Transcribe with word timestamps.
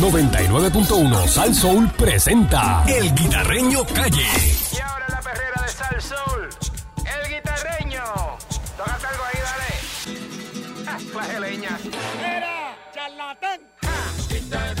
99.1 0.00 1.28
Sal 1.28 1.54
Soul 1.54 1.90
presenta 1.92 2.82
El 2.88 3.14
Guitarreño 3.14 3.84
Calle. 3.84 4.24
Y 4.72 4.80
ahora 4.80 5.06
la 5.10 5.20
perrera 5.20 5.62
de 5.62 5.68
Sal 5.68 6.00
Soul, 6.00 6.48
el 7.04 7.34
guitarreño. 7.34 8.02
Tócate 8.78 9.06
algo 9.06 9.24
ahí, 9.24 9.40
dale. 9.44 9.70
Ah. 10.90 10.96
Era 12.24 12.74
charlatán. 12.94 13.60
Guitarreño. 14.30 14.79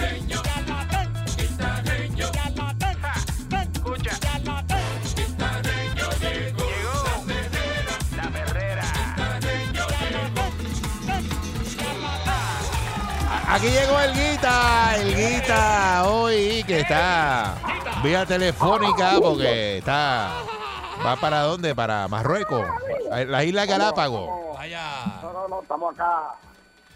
Aquí 13.52 13.66
llegó 13.68 13.98
el 14.00 14.12
Guita, 14.14 14.96
el 14.96 15.16
Guita 15.16 16.08
hoy 16.08 16.62
que 16.64 16.80
está 16.80 17.56
vía 18.00 18.24
telefónica 18.24 19.18
porque 19.20 19.78
está 19.78 20.44
va 21.04 21.16
para 21.16 21.40
dónde? 21.40 21.74
Para 21.74 22.06
Marruecos, 22.06 22.64
la 23.10 23.44
isla 23.44 23.66
Galápagos. 23.66 24.28
No, 25.22 25.32
no, 25.32 25.48
no, 25.48 25.62
estamos 25.62 25.94
acá, 25.94 26.34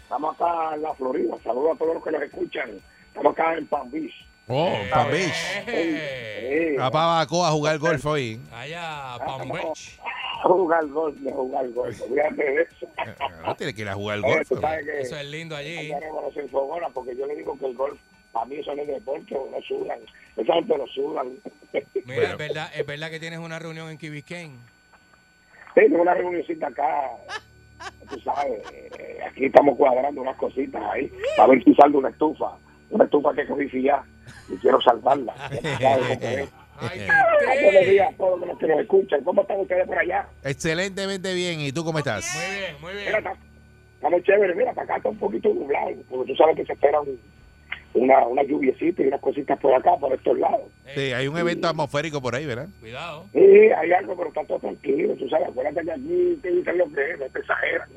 estamos 0.03 0.35
acá 0.35 0.75
en 0.75 0.81
la 0.83 0.93
Florida. 0.93 1.35
Saludos 1.43 1.75
a 1.75 1.77
todos 1.77 1.95
los 1.95 2.03
que 2.03 2.11
nos 2.11 2.21
escuchan. 2.21 2.69
Estamos 3.07 3.33
acá 3.33 3.55
en 3.55 3.67
Palm 3.67 3.91
Beach. 3.91 4.13
Oh, 4.47 4.71
Palm 4.91 5.11
Beach. 5.11 6.77
Para 6.77 7.05
Bacoa 7.05 7.49
a 7.49 7.51
jugar 7.51 7.77
golf 7.79 8.05
hoy. 8.05 8.39
Allá, 8.53 9.17
Palm 9.25 9.49
Beach. 9.49 9.99
Jugar 10.53 10.85
golf, 10.87 11.15
de 11.17 11.31
jugar 11.31 11.69
golf. 11.69 12.01
Olvídate 12.01 12.43
de 12.43 12.61
eso. 12.61 12.87
No 13.45 13.55
tiene 13.55 13.73
que 13.73 13.81
ir 13.81 13.89
a 13.89 13.93
jugar 13.93 14.19
Oye, 14.19 14.43
golf. 14.47 14.51
Eso 14.99 15.17
es 15.17 15.25
lindo 15.25 15.55
allí. 15.55 15.91
porque 16.93 17.15
yo 17.15 17.25
le 17.25 17.35
digo 17.35 17.57
que 17.57 17.65
el 17.65 17.75
golf, 17.75 17.99
a 18.33 18.45
mí 18.45 18.55
eso 18.55 18.75
no 18.75 18.81
es 18.81 18.87
deporte, 18.87 19.33
no 19.33 19.61
sudan. 19.61 19.99
Esa 20.35 20.53
gente 20.53 20.77
lo 20.77 20.87
sudan. 20.87 21.27
Mira, 22.05 22.31
es 22.31 22.37
verdad, 22.37 22.71
es 22.75 22.85
verdad 22.85 23.09
que 23.09 23.19
tienes 23.19 23.39
una 23.39 23.59
reunión 23.59 23.89
en 23.89 23.97
Key 23.97 24.09
Biscayne. 24.09 24.55
Tengo 25.73 26.01
una 26.01 26.13
reunioncita 26.13 26.67
acá. 26.67 27.11
Tú 28.09 28.19
sabes, 28.21 28.61
eh, 28.71 29.19
aquí 29.29 29.45
estamos 29.45 29.77
cuadrando 29.77 30.21
unas 30.21 30.37
cositas 30.37 30.81
ahí. 30.91 31.11
A 31.37 31.47
ver 31.47 31.63
si 31.63 31.73
salgo 31.75 31.99
una 31.99 32.09
estufa. 32.09 32.57
Una 32.89 33.03
estufa 33.05 33.33
que 33.33 33.45
cogí 33.45 33.81
ya 33.81 34.03
y 34.49 34.57
quiero 34.57 34.79
salvarla. 34.81 35.33
Es. 36.81 37.09
Ay, 37.47 37.63
Buenos 37.63 37.85
días 37.89 38.13
a 38.13 38.17
todos 38.17 38.39
los 38.47 38.57
que 38.59 38.67
nos 38.67 38.79
escuchan. 38.81 39.23
¿Cómo 39.23 39.41
están 39.41 39.59
ustedes 39.59 39.87
por 39.87 39.97
allá? 39.97 40.27
Excelentemente 40.43 41.33
bien. 41.33 41.61
¿Y 41.61 41.71
tú 41.71 41.83
cómo 41.85 41.99
estás? 41.99 42.25
Muy 42.35 42.57
bien, 42.59 42.75
muy 42.81 42.91
Mira, 42.93 43.03
bien. 43.03 43.17
está- 43.17 43.37
estamos 43.95 44.23
chéveres. 44.23 44.55
Mira, 44.55 44.73
para 44.73 44.83
acá 44.85 44.97
está 44.97 45.09
un 45.09 45.17
poquito 45.17 45.49
nublado. 45.53 45.91
Porque 46.09 46.31
tú 46.31 46.37
sabes 46.37 46.55
que 46.57 46.65
se 46.65 46.73
espera 46.73 46.99
un- 47.01 47.19
una, 47.93 48.25
una 48.27 48.43
lluviecita 48.43 49.01
y 49.03 49.07
unas 49.07 49.21
cositas 49.21 49.57
por 49.59 49.73
acá, 49.73 49.95
por 49.97 50.13
estos 50.13 50.37
lados. 50.37 50.63
Sí, 50.93 51.13
hay 51.13 51.27
un 51.29 51.37
evento 51.37 51.67
atmosférico 51.69 52.21
por 52.21 52.35
ahí, 52.35 52.45
¿verdad? 52.45 52.67
Cuidado. 52.81 53.25
Sí, 53.31 53.39
hay 53.39 53.91
algo, 53.93 54.17
pero 54.17 54.27
está 54.29 54.43
todo 54.43 54.59
tranquilo. 54.59 55.15
Tú 55.15 55.29
sabes, 55.29 55.47
acuérdate 55.47 55.81
que 55.85 55.91
aquí 55.91 56.39
te 56.41 56.51
dicen 56.51 56.77
lo 56.77 56.91
que 56.91 57.11
es, 57.11 57.19
no 57.19 57.25
te 57.27 57.39
exageran. 57.39 57.89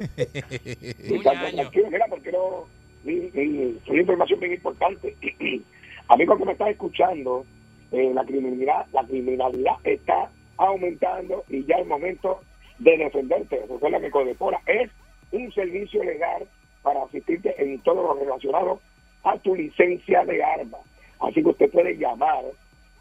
Y 1.08 1.18
tranquilo. 1.22 1.90
Mira, 1.90 2.06
porque 2.08 2.32
no. 2.32 2.66
mi- 3.04 3.30
mi- 3.32 3.78
una 3.88 4.00
información 4.00 4.40
bien 4.40 4.52
importante. 4.54 5.16
Amigos 6.08 6.38
que 6.38 6.44
me 6.44 6.52
están 6.52 6.68
escuchando, 6.68 7.44
eh, 7.92 8.10
la 8.14 8.24
criminalidad 8.24 8.86
la 8.92 9.04
criminalidad 9.04 9.74
está 9.84 10.30
aumentando 10.56 11.44
y 11.48 11.64
ya 11.64 11.76
es 11.76 11.86
momento 11.86 12.40
de 12.78 12.96
defenderte. 12.96 13.60
Recuerda 13.68 14.00
que 14.00 14.10
Codepora 14.10 14.60
es 14.66 14.90
un 15.32 15.52
servicio 15.52 16.02
legal 16.04 16.46
para 16.82 17.04
asistirte 17.04 17.54
en 17.62 17.78
todo 17.80 18.02
lo 18.02 18.14
relacionado 18.14 18.80
a 19.24 19.36
tu 19.38 19.54
licencia 19.54 20.24
de 20.24 20.42
armas. 20.42 20.80
Así 21.20 21.42
que 21.42 21.50
usted 21.50 21.70
puede 21.70 21.96
llamar 21.96 22.42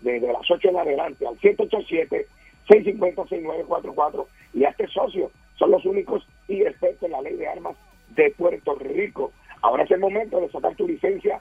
desde 0.02 0.32
las 0.32 0.50
8 0.50 0.70
en 0.70 0.78
adelante 0.78 1.28
al 1.28 1.38
787-650-6944 1.40 4.26
y 4.54 4.64
hazte 4.66 4.88
socio. 4.88 5.32
Son 5.58 5.72
los 5.72 5.84
únicos 5.86 6.26
y 6.48 6.62
expertos 6.62 7.04
en 7.04 7.12
la 7.12 7.22
ley 7.22 7.36
de 7.36 7.48
armas 7.48 7.76
de 8.16 8.32
Puerto 8.32 8.76
Rico. 8.76 9.34
Ahora 9.62 9.84
es 9.84 9.92
el 9.92 10.00
momento 10.00 10.40
de 10.40 10.50
sacar 10.50 10.74
tu 10.76 10.88
licencia 10.88 11.39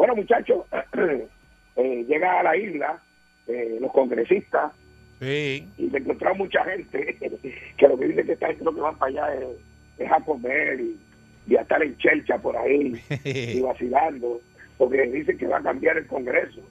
Bueno, 0.00 0.16
muchachos, 0.16 0.64
eh, 1.76 2.04
llega 2.08 2.40
a 2.40 2.42
la 2.42 2.56
isla 2.56 2.98
eh, 3.46 3.76
los 3.82 3.92
congresistas 3.92 4.72
Sí. 5.20 5.68
y 5.76 5.88
me 5.88 5.98
encontraron 5.98 6.38
mucha 6.38 6.64
gente 6.64 7.18
que 7.76 7.86
lo 7.86 7.98
que 7.98 8.06
dice 8.06 8.24
que 8.24 8.32
esta 8.32 8.46
gente 8.46 8.64
lo 8.64 8.74
que 8.74 8.80
van 8.80 8.96
para 8.96 9.10
allá 9.26 9.34
es, 9.34 9.58
es 9.98 10.10
a 10.10 10.18
comer 10.20 10.80
y, 10.80 10.98
y 11.46 11.56
a 11.56 11.60
estar 11.60 11.82
en 11.82 11.94
chelcha 11.98 12.38
por 12.38 12.56
ahí 12.56 12.94
y 13.24 13.60
vacilando, 13.60 14.40
porque 14.78 15.02
dicen 15.02 15.36
que 15.36 15.46
va 15.46 15.58
a 15.58 15.62
cambiar 15.62 15.98
el 15.98 16.06
Congreso, 16.06 16.62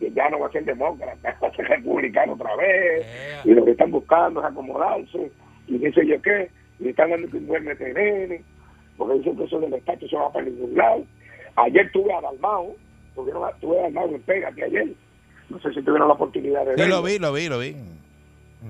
que 0.00 0.10
ya 0.10 0.28
no 0.30 0.40
va 0.40 0.48
a 0.48 0.50
ser 0.50 0.64
demócrata, 0.64 1.38
va 1.44 1.46
a 1.46 1.54
ser 1.54 1.68
republicano 1.68 2.32
otra 2.32 2.56
vez, 2.56 3.06
y 3.44 3.52
lo 3.52 3.64
que 3.64 3.70
están 3.70 3.92
buscando 3.92 4.40
es 4.40 4.46
acomodarse, 4.46 5.30
y 5.68 5.78
dice 5.78 6.04
yo 6.04 6.20
qué, 6.22 6.50
y 6.80 6.88
están 6.88 7.10
dando 7.10 7.30
que 7.30 7.36
un 7.36 7.46
buen 7.46 7.66
nene, 7.66 8.42
porque 8.96 9.18
dicen 9.18 9.36
que 9.36 9.44
eso 9.44 9.60
del 9.60 9.74
estatus 9.74 10.12
no 10.12 10.18
va 10.22 10.32
para 10.32 10.46
ningún 10.46 10.74
lado. 10.74 11.04
Ayer 11.56 11.90
tuve 11.92 12.12
a 12.12 12.20
Dalmao, 12.20 12.74
tuvieron 13.14 13.44
a- 13.44 13.52
tuve 13.60 13.78
a 13.78 13.82
Dalmao 13.82 14.08
en 14.14 14.22
Pégate 14.22 14.64
ayer, 14.64 14.88
no 15.48 15.60
sé 15.60 15.68
si 15.72 15.82
tuvieron 15.82 16.08
la 16.08 16.14
oportunidad 16.14 16.64
de 16.64 16.74
Sí, 16.74 16.80
verlo. 16.80 16.96
lo 16.96 17.02
vi, 17.02 17.18
lo 17.18 17.32
vi, 17.32 17.48
lo 17.48 17.58
vi. 17.58 17.76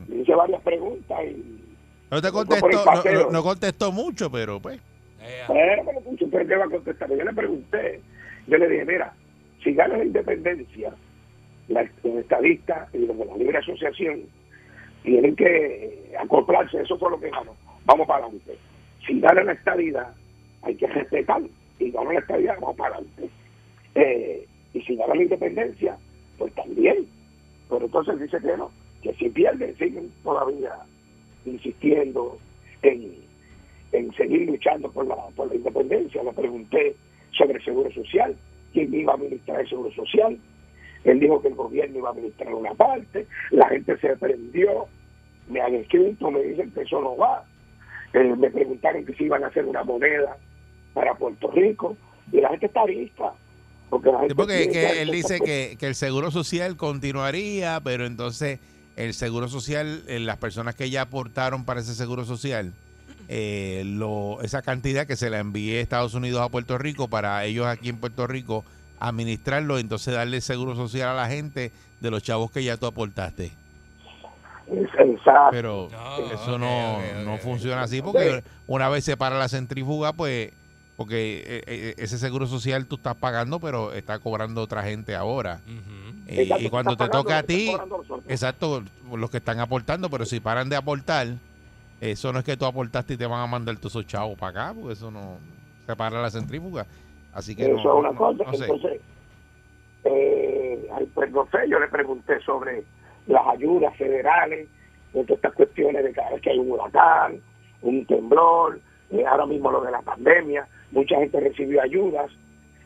Le 0.09 0.17
hice 0.22 0.34
varias 0.34 0.61
preguntas 0.62 1.19
y 1.25 1.61
No 2.11 2.21
te 2.21 2.31
contestó, 2.31 2.67
no, 2.69 2.84
paseo. 2.84 3.23
no- 3.25 3.31
no 3.31 3.43
contestó 3.43 3.93
mucho, 3.93 4.31
pero 4.31 4.61
pues. 4.61 4.81
Ea. 5.21 5.47
Bueno, 5.49 5.83
pero 5.87 6.00
mucho, 6.03 6.27
pero 6.31 6.47
¿qué 6.47 6.56
va 6.56 6.65
a 6.65 6.69
contestar? 6.71 7.09
Yo 7.09 7.25
le 7.25 7.33
pregunté, 7.33 8.00
yo 8.47 8.59
le 8.59 8.69
dije, 8.69 8.84
mira, 8.84 9.15
si 9.62 9.73
gana 9.73 9.97
la 9.97 10.05
independencia, 10.05 10.93
la, 11.69 11.83
los 12.03 12.17
estadistas 12.17 12.93
y 12.94 12.99
los 13.06 13.17
de 13.17 13.25
la 13.25 13.37
libre 13.37 13.56
asociación 13.59 14.21
tienen 15.03 15.34
que 15.37 16.15
acoplarse, 16.21 16.83
eso 16.83 16.99
fue 16.99 17.11
lo 17.11 17.19
que 17.21 17.31
ganó, 17.31 17.56
vamos 17.87 18.06
para 18.06 18.25
adelante. 18.25 18.59
Si 19.06 19.19
gana 19.21 19.43
la 19.44 19.53
estadidad, 19.53 20.15
hay 20.62 20.75
que 20.77 20.87
respetar, 20.89 21.41
y 21.79 21.91
gana 21.91 22.12
la 22.12 22.21
estadidad, 22.21 22.55
vamos 22.61 22.77
para 22.77 22.97
adelante. 22.97 23.29
Eh, 23.95 24.47
y 24.73 24.81
si 24.83 24.97
gana 24.97 25.15
la 25.15 25.23
independencia, 25.23 25.97
pues 26.39 26.53
también. 26.55 27.07
Pero 27.69 27.85
entonces 27.85 28.21
dice 28.21 28.39
que 28.41 28.57
no, 28.57 28.71
que 29.03 29.15
si 29.15 29.29
pierden, 29.29 29.77
siguen 29.77 30.11
todavía 30.23 30.73
insistiendo 31.45 32.39
en, 32.83 33.15
en 33.93 34.12
seguir 34.15 34.49
luchando 34.49 34.91
por 34.91 35.07
la, 35.07 35.17
por 35.37 35.49
la 35.49 35.55
independencia. 35.55 36.23
Le 36.23 36.33
pregunté 36.33 36.97
sobre 37.37 37.55
el 37.55 37.65
Seguro 37.65 37.91
Social, 37.93 38.37
quién 38.73 38.93
iba 38.95 39.12
a 39.12 39.17
administrar 39.17 39.61
el 39.61 39.69
Seguro 39.69 39.91
Social. 39.93 40.39
Él 41.05 41.21
dijo 41.21 41.41
que 41.43 41.49
el 41.49 41.55
gobierno 41.55 41.99
iba 41.99 42.09
a 42.09 42.12
administrar 42.12 42.55
una 42.55 42.75
parte, 42.75 43.27
la 43.51 43.69
gente 43.69 43.97
se 43.99 44.17
prendió, 44.17 44.87
me 45.49 45.61
han 45.61 45.75
escrito, 45.75 46.31
me 46.31 46.43
dicen 46.43 46.71
que 46.71 46.83
eso 46.83 47.01
no 47.01 47.17
va. 47.17 47.45
Eh, 48.15 48.35
me 48.37 48.50
preguntaron 48.50 49.05
que 49.05 49.12
si 49.15 49.25
iban 49.25 49.44
a 49.44 49.49
hacer 49.49 49.67
una 49.67 49.85
moneda 49.85 50.37
para 50.94 51.14
Puerto 51.14 51.50
Rico, 51.50 51.96
y 52.32 52.41
la 52.41 52.49
gente 52.50 52.67
está 52.67 52.85
lista. 52.87 53.32
Porque, 53.91 54.08
la 54.11 54.14
Sí, 54.14 54.20
gente 54.23 54.35
porque 54.35 54.56
tiene 54.56 54.73
que 54.73 54.81
que- 54.94 55.02
él 55.02 55.11
dice 55.11 55.41
que, 55.41 55.76
que 55.79 55.87
el 55.87 55.94
seguro 55.94 56.31
social 56.31 56.76
continuaría, 56.76 57.81
pero 57.85 58.06
entonces 58.06 58.58
el 58.96 59.12
seguro 59.12 59.49
social, 59.49 60.02
eh, 60.08 60.19
las 60.20 60.38
personas 60.38 60.75
que 60.75 60.88
ya 60.88 61.02
aportaron 61.02 61.64
para 61.64 61.81
ese 61.81 61.94
seguro 61.94 62.25
social, 62.25 62.73
eh, 63.29 63.82
lo, 63.87 64.41
esa 64.43 64.62
cantidad 64.62 65.06
que 65.06 65.17
se 65.17 65.31
la 65.31 65.38
envíe 65.41 65.76
Estados 65.79 66.14
Unidos 66.14 66.41
a 66.43 66.49
Puerto 66.49 66.79
Rico 66.79 67.08
para 67.08 67.44
ellos 67.44 67.67
aquí 67.67 67.88
en 67.88 67.99
Puerto 67.99 68.26
Rico 68.26 68.64
administrarlo, 69.00 69.79
entonces 69.79 70.14
darle 70.14 70.41
seguro 70.41 70.75
social 70.76 71.08
a 71.11 71.14
la 71.14 71.29
gente 71.29 71.73
de 72.00 72.11
los 72.11 72.23
chavos 72.23 72.50
que 72.50 72.62
ya 72.64 72.76
tú 72.76 72.87
aportaste. 72.87 73.52
Exacto. 74.67 75.49
Pero 75.50 75.88
No, 75.93 76.32
eso 76.32 76.58
no, 76.58 76.99
no 77.25 77.37
funciona 77.38 77.82
así 77.82 78.00
porque 78.00 78.43
una 78.67 78.88
vez 78.88 79.05
se 79.05 79.17
para 79.17 79.38
la 79.38 79.49
centrífuga, 79.49 80.12
pues 80.12 80.52
porque 80.96 81.38
eh, 81.46 81.62
eh, 81.67 81.94
ese 81.99 82.19
seguro 82.19 82.46
social 82.46 82.87
tú 82.87 82.96
estás 82.96 83.17
pagando, 83.17 83.58
pero 83.61 83.93
está 83.93 84.19
cobrando 84.20 84.62
otra 84.62 84.82
gente 84.85 85.14
ahora. 85.17 85.61
Eh, 86.26 86.43
Exacto, 86.43 86.64
y 86.64 86.70
cuando 86.70 86.96
te 86.96 87.08
toca 87.08 87.38
a 87.38 87.43
ti, 87.43 87.75
exacto, 88.29 88.82
los 89.14 89.31
que 89.31 89.38
están 89.38 89.58
aportando, 89.61 90.08
pero 90.08 90.25
si 90.25 90.41
paran 90.41 90.69
de 90.69 90.76
aportar, 90.76 91.29
Eso 92.00 92.32
no 92.32 92.41
es 92.41 92.44
que 92.44 92.56
tú 92.56 92.67
aportaste 92.67 93.14
y 93.14 93.17
te 93.17 93.26
van 93.26 93.41
a 93.41 93.46
mandar 93.46 93.76
todos 93.76 93.93
esos 93.93 94.06
chavos 94.06 94.37
para 94.38 94.50
acá, 94.67 94.75
porque 94.75 94.93
eso 94.93 95.11
no 95.11 95.38
se 95.87 95.96
para 95.96 96.20
la 96.20 96.31
centrífuga. 96.31 96.87
Así 97.32 97.56
que 97.56 97.64
Eso 97.64 97.75
no, 97.75 97.81
es 97.81 97.87
una 98.00 98.11
no- 98.11 98.19
cosa. 98.19 98.44
no 98.44 98.52
sé. 98.52 98.64
Entonces, 98.64 99.00
eh, 100.05 100.88
pues 101.14 101.31
no 101.31 101.49
sé, 101.50 101.69
yo 101.69 101.79
le 101.79 101.88
pregunté 101.88 102.41
sobre 102.41 102.85
las 103.26 103.46
ayudas 103.49 103.96
federales, 103.96 104.69
de 105.12 105.23
todas 105.25 105.37
estas 105.38 105.55
cuestiones 105.55 106.05
de 106.05 106.12
cada 106.12 106.31
vez 106.31 106.43
que 106.43 106.50
hay 106.50 106.58
un 106.58 106.70
huracán, 106.73 107.41
un 107.82 108.05
temblor, 108.06 108.81
eh, 109.11 109.25
ahora 109.26 109.46
mismo 109.46 109.70
lo 109.70 109.81
de 109.82 109.93
la 109.93 110.02
pandemia, 110.02 110.67
mucha 110.94 111.17
gente 111.17 111.41
recibió 111.41 111.82
ayudas. 111.82 112.31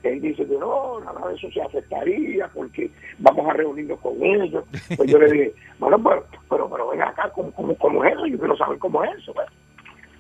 Él 0.03 0.21
dice 0.21 0.47
que 0.47 0.57
no, 0.57 1.01
nada 1.01 1.29
de 1.29 1.35
eso 1.35 1.51
se 1.51 1.61
afectaría 1.61 2.49
porque 2.55 2.91
vamos 3.19 3.49
a 3.49 3.53
reunirnos 3.53 3.99
con 4.01 4.15
ellos. 4.23 4.65
Pues 4.97 5.11
yo 5.11 5.19
le 5.19 5.31
dije, 5.31 5.55
bueno, 5.79 6.03
pero, 6.03 6.27
pero, 6.49 6.71
pero 6.71 6.89
ven 6.91 7.03
acá, 7.03 7.31
¿cómo, 7.35 7.51
cómo, 7.53 7.75
cómo 7.77 8.05
es 8.05 8.13
eso? 8.13 8.27
Yo 8.27 8.39
quiero 8.39 8.57
saber 8.57 8.79
cómo 8.79 9.05
es 9.05 9.11
eso. 9.19 9.33
pues. 9.35 9.47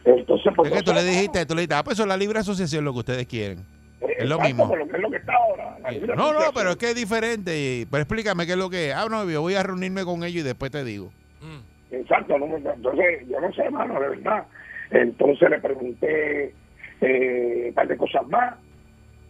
Entonces, 0.04 0.52
pues, 0.56 0.70
Es 0.72 0.78
que 0.78 0.82
tú 0.84 0.92
le 0.92 1.04
dijiste, 1.04 1.46
tú 1.46 1.54
le 1.54 1.60
dijiste, 1.62 1.74
ah, 1.74 1.84
pues 1.84 1.94
eso 1.96 2.02
es 2.02 2.08
la 2.08 2.16
libre 2.16 2.38
asociación 2.38 2.84
lo 2.84 2.92
que 2.92 2.98
ustedes 3.00 3.26
quieren. 3.26 3.58
eh, 4.00 4.16
es 4.18 4.28
lo 4.28 4.40
mismo. 4.40 4.68
pero 4.68 4.84
es 4.84 5.00
lo 5.00 5.10
que 5.10 5.16
está 5.16 5.34
ahora. 5.34 5.78
la 5.80 5.90
libre 5.90 6.16
No, 6.16 6.32
no, 6.32 6.40
pero 6.54 6.70
es 6.70 6.76
que 6.76 6.90
es 6.90 6.94
diferente. 6.96 7.86
Pero 7.90 8.02
explícame 8.02 8.46
qué 8.46 8.52
es 8.52 8.58
lo 8.58 8.70
que 8.70 8.88
es. 8.90 8.94
Ah, 8.94 9.06
no, 9.08 9.28
yo 9.30 9.42
voy 9.42 9.54
a 9.54 9.62
reunirme 9.62 10.04
con 10.04 10.24
ellos 10.24 10.40
y 10.40 10.46
después 10.46 10.70
te 10.72 10.82
digo. 10.82 11.12
Mm. 11.40 11.94
Exacto, 11.94 12.36
no, 12.38 12.46
entonces 12.56 13.28
yo 13.28 13.40
no 13.40 13.52
sé, 13.52 13.62
hermano, 13.62 14.00
de 14.00 14.08
verdad. 14.08 14.44
Entonces 14.90 15.48
le 15.50 15.58
pregunté 15.60 16.54
eh, 17.00 17.72
par 17.74 17.88
de 17.88 17.96
cosas 17.96 18.26
más. 18.28 18.56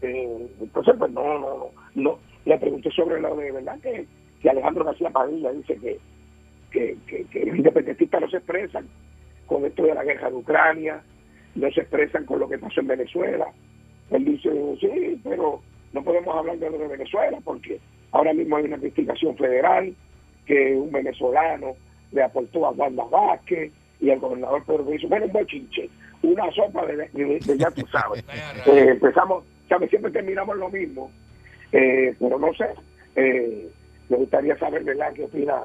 Eh, 0.03 0.47
entonces, 0.61 0.95
pues 0.99 1.11
no, 1.13 1.39
no, 1.39 1.67
no. 1.95 2.19
Le 2.45 2.59
pregunté 2.59 2.91
sobre 2.91 3.21
lo 3.21 3.37
de 3.37 3.53
verdad 3.53 3.79
que, 3.81 4.07
que 4.41 4.51
Alejandro 4.51 4.85
García 4.85 5.11
Padilla 5.11 5.53
dice 5.53 5.77
que, 5.77 5.99
que, 7.07 7.27
que, 7.31 7.45
los 7.47 7.57
independentistas 7.57 8.21
no 8.21 8.31
se 8.31 8.37
expresan 8.39 8.87
con 9.47 9.65
esto 9.65 9.83
de 9.83 9.95
la 9.95 10.05
guerra 10.05 10.31
de 10.31 10.37
Ucrania, 10.37 11.03
no 11.55 11.71
se 11.71 11.81
expresan 11.81 12.25
con 12.25 12.41
lo 12.41 12.49
que 12.49 12.59
pasó 12.59 12.81
en 12.81 12.87
Venezuela. 12.87 13.47
Él 14.11 14.25
dice, 14.25 14.51
sí, 14.81 15.21
pero 15.25 15.61
no 15.93 16.03
podemos 16.03 16.35
hablar 16.37 16.59
de 16.59 16.71
lo 16.71 16.79
de 16.79 16.89
Venezuela 16.89 17.39
porque 17.45 17.81
ahora 18.13 18.33
mismo 18.33 18.57
hay 18.57 18.65
una 18.65 18.77
investigación 18.77 19.37
federal 19.37 19.95
que 20.47 20.75
un 20.75 20.91
venezolano 20.91 21.75
le 22.13 22.23
aportó 22.23 22.67
a 22.67 22.71
Wanda 22.71 23.05
Vázquez 23.05 23.73
y 24.01 24.11
el 24.11 24.19
gobernador 24.19 24.65
Pedro 24.65 24.85
Luis, 24.85 25.07
bueno, 25.09 25.27
un 25.27 25.33
bochinche, 25.33 25.91
una 26.23 26.51
sopa 26.53 26.85
de, 26.87 26.97
de- 27.13 27.41
de 27.41 27.59
ya 27.59 27.71
tú 27.71 27.87
sabes. 27.89 28.25
Eh, 28.67 28.91
empezamos, 28.91 29.45
¿sabes? 29.69 29.89
Siempre 29.91 30.11
terminamos 30.11 30.57
lo 30.57 30.69
mismo, 30.69 31.11
eh, 31.73 32.15
pero 32.19 32.39
no 32.39 32.53
sé, 32.55 32.67
eh, 33.17 33.69
me 34.09 34.17
gustaría 34.17 34.57
saber, 34.59 34.83
¿verdad?, 34.85 35.13
qué 35.15 35.25
opina 35.25 35.63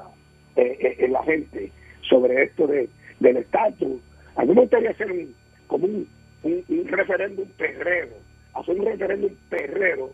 eh, 0.56 1.06
la 1.10 1.22
gente 1.24 1.70
sobre 2.02 2.44
esto 2.44 2.66
de, 2.66 2.88
del 3.20 3.38
estatus. 3.38 4.00
A 4.36 4.44
mí 4.44 4.54
me 4.54 4.60
gustaría 4.62 4.90
hacer 4.90 5.10
un, 5.10 5.34
como 5.66 5.86
un, 5.86 6.08
un, 6.44 6.64
un 6.68 6.88
referéndum 6.88 7.48
perrero, 7.58 8.14
hacer 8.54 8.78
un 8.78 8.86
referéndum 8.86 9.32
perrero 9.50 10.10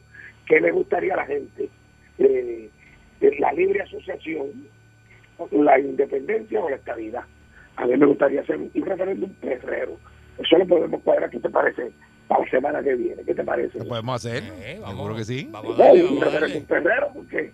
que 0.47 0.61
le 0.61 0.71
gustaría 0.71 1.15
a 1.15 1.19
la 1.19 1.27
gente. 1.27 1.69
La 3.39 3.53
libre 3.53 3.83
asociación, 3.83 4.49
la 5.53 5.79
independencia 5.79 6.61
o 6.61 6.71
la 6.71 6.77
estabilidad. 6.77 7.25
A 7.77 7.87
mí 7.87 7.97
me 7.97 8.07
gustaría 8.07 8.41
hacer 8.41 8.57
un 8.57 8.71
referéndum 8.75 9.31
perrero. 9.35 9.99
Eso 10.41 10.59
lo 10.59 10.67
podemos 10.67 11.03
cuadrar, 11.03 11.31
¿qué 11.31 11.39
te 11.39 11.51
parece? 11.51 11.91
Para 12.29 12.45
la 12.45 12.51
semana 12.51 12.83
que 12.83 12.95
viene, 12.95 13.23
¿qué 13.25 13.35
te 13.35 13.45
parece? 13.45 13.79
Lo 13.79 13.87
podemos 13.89 14.17
hacer. 14.25 14.43
Eh, 14.63 14.79
vamos, 14.81 14.97
Seguro 14.97 15.17
que 15.17 15.25
sí. 15.25 15.49
Vamos 15.51 15.79
a 15.79 15.83
darle, 15.85 16.03
vamos 16.05 16.33
darle. 16.33 17.07
porque 17.15 17.53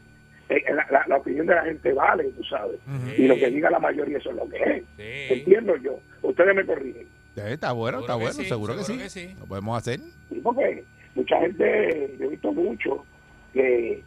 eh, 0.49 0.63
la, 0.73 0.87
la- 0.91 1.05
la 1.09 1.17
opinión 1.17 1.47
de 1.47 1.55
la 1.55 1.65
gente 1.65 1.93
vale, 1.93 2.25
tú 2.37 2.45
sabes. 2.45 2.79
Sí. 3.17 3.23
Y 3.23 3.27
lo 3.27 3.35
que 3.37 3.51
diga 3.51 3.71
la 3.71 3.79
mayoría, 3.81 4.19
eso 4.19 4.31
es 4.31 4.37
lo 4.37 4.49
que 4.49 4.57
es. 4.59 4.83
Sí. 4.97 5.35
Entiendo 5.41 5.77
yo. 5.77 5.99
Ustedes 6.23 6.55
me 6.55 6.65
corrigen. 6.65 7.07
Está 7.35 7.73
bueno, 7.73 8.01
está 8.01 8.13
Seguro 8.15 8.25
bueno, 8.25 8.33
sí, 8.43 8.49
seguro, 8.49 8.77
que, 8.77 8.85
seguro 8.85 9.09
sí. 9.09 9.19
que 9.21 9.29
sí. 9.29 9.37
Lo 9.39 9.47
podemos 9.47 9.77
hacer. 9.79 10.01
Sí, 10.31 10.41
porque 10.43 10.85
mucha 11.15 11.39
gente, 11.41 12.17
yo 12.19 12.25
he 12.27 12.29
visto 12.29 12.53
mucho 12.53 13.05
que, 13.53 14.03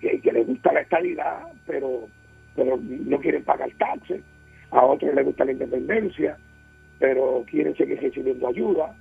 que, 0.00 0.20
que 0.20 0.32
les 0.32 0.46
gusta 0.46 0.72
la 0.72 0.80
estabilidad, 0.80 1.38
pero, 1.66 2.08
pero 2.56 2.78
no 2.82 3.18
quieren 3.20 3.44
pagar 3.44 3.70
taxes. 3.78 4.20
A 4.72 4.84
otros 4.84 5.14
les 5.14 5.24
gusta 5.24 5.44
la 5.44 5.52
independencia, 5.52 6.36
pero 7.00 7.44
quieren 7.50 7.74
seguir 7.76 8.00
recibiendo 8.00 8.46
ayuda. 8.46 8.94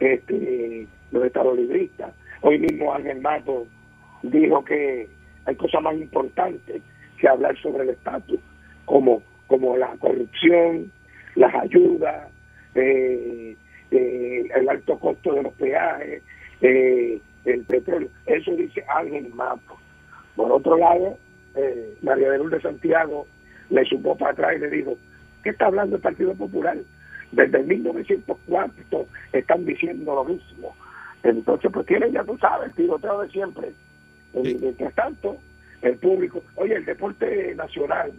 Este, 0.00 0.86
los 1.12 1.24
estados 1.24 1.56
libristas. 1.56 2.12
Hoy 2.42 2.58
mismo 2.58 2.92
Ángel 2.92 3.20
Mato 3.20 3.66
dijo 4.22 4.62
que 4.64 5.08
hay 5.46 5.54
cosas 5.56 5.80
más 5.82 5.94
importantes 5.94 6.82
que 7.18 7.28
hablar 7.28 7.56
sobre 7.62 7.84
el 7.84 7.90
estatus, 7.90 8.40
como, 8.84 9.22
como 9.46 9.76
la 9.76 9.96
corrupción, 9.98 10.90
las 11.36 11.54
ayudas, 11.54 12.28
eh, 12.74 13.56
eh, 13.90 14.48
el 14.54 14.68
alto 14.68 14.98
costo 14.98 15.34
de 15.34 15.42
los 15.44 15.52
peajes, 15.54 16.22
eh, 16.60 17.20
el 17.44 17.62
petróleo. 17.64 18.08
Eso 18.26 18.50
dice 18.56 18.84
Ángel 18.88 19.32
Mato. 19.32 19.78
Por 20.34 20.50
otro 20.50 20.76
lado, 20.76 21.16
eh, 21.54 21.96
María 22.02 22.30
de 22.30 22.60
Santiago 22.60 23.26
le 23.70 23.84
supo 23.84 24.16
para 24.16 24.32
atrás 24.32 24.56
y 24.56 24.60
le 24.60 24.70
dijo, 24.70 24.96
¿qué 25.44 25.50
está 25.50 25.66
hablando 25.66 25.96
el 25.96 26.02
Partido 26.02 26.34
Popular? 26.34 26.76
Desde 27.32 27.58
el 27.58 27.66
1904 27.66 29.06
están 29.32 29.64
diciendo 29.64 30.14
lo 30.14 30.24
mismo. 30.24 30.74
Entonces, 31.22 31.70
pues 31.72 31.86
tienen, 31.86 32.12
ya 32.12 32.22
tú 32.24 32.36
sabes, 32.38 32.68
el 32.68 32.74
tiroteo 32.74 33.20
de 33.20 33.28
siempre. 33.30 33.72
Sí. 34.42 34.58
mientras 34.60 34.94
tanto, 34.94 35.36
el 35.82 35.96
público, 35.98 36.42
oye, 36.56 36.74
el 36.74 36.84
deporte 36.84 37.54
nacional 37.54 38.12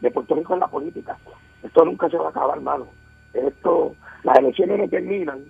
de 0.00 0.10
Puerto 0.10 0.34
Rico 0.34 0.54
en 0.54 0.60
la 0.60 0.68
política, 0.68 1.16
esto 1.62 1.84
nunca 1.84 2.08
se 2.10 2.18
va 2.18 2.26
a 2.26 2.30
acabar, 2.30 2.58
hermano. 2.58 2.88
Esto, 3.32 3.96
las 4.22 4.38
elecciones 4.38 4.78
no 4.78 4.88
terminan 4.88 5.40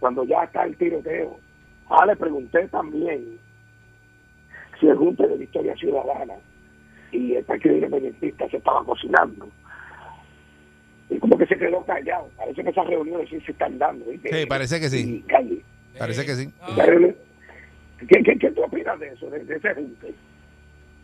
cuando 0.00 0.24
ya 0.24 0.44
está 0.44 0.64
el 0.64 0.76
tiroteo. 0.76 1.38
Ah, 1.88 2.06
le 2.06 2.16
pregunté 2.16 2.66
también 2.68 3.38
si 4.80 4.88
el 4.88 4.96
Junte 4.96 5.28
de 5.28 5.36
Victoria 5.36 5.76
Ciudadana 5.76 6.34
y 7.12 7.34
el 7.34 7.44
Partido 7.44 7.74
Independentista 7.74 8.48
se 8.48 8.56
estaba 8.56 8.84
cocinando. 8.84 9.46
Y 11.14 11.18
como 11.18 11.36
que 11.38 11.46
se 11.46 11.56
quedó 11.56 11.84
callado. 11.84 12.30
Parece 12.36 12.62
que 12.62 12.70
esas 12.70 12.86
reuniones 12.86 13.28
sí 13.28 13.40
se 13.40 13.52
están 13.52 13.78
dando. 13.78 14.04
¿viste? 14.06 14.40
Sí, 14.40 14.46
parece 14.46 14.80
que 14.80 14.88
sí. 14.88 15.24
Parece 15.98 16.24
que 16.26 16.34
sí. 16.34 16.50
ah, 16.60 16.74
¿Qué, 18.08 18.22
qué, 18.24 18.38
qué 18.38 18.50
tú 18.50 18.62
opinas 18.62 18.98
de 18.98 19.08
eso, 19.08 19.30
de, 19.30 19.44
de 19.44 19.56
ese 19.56 19.74
Junte? 19.74 20.14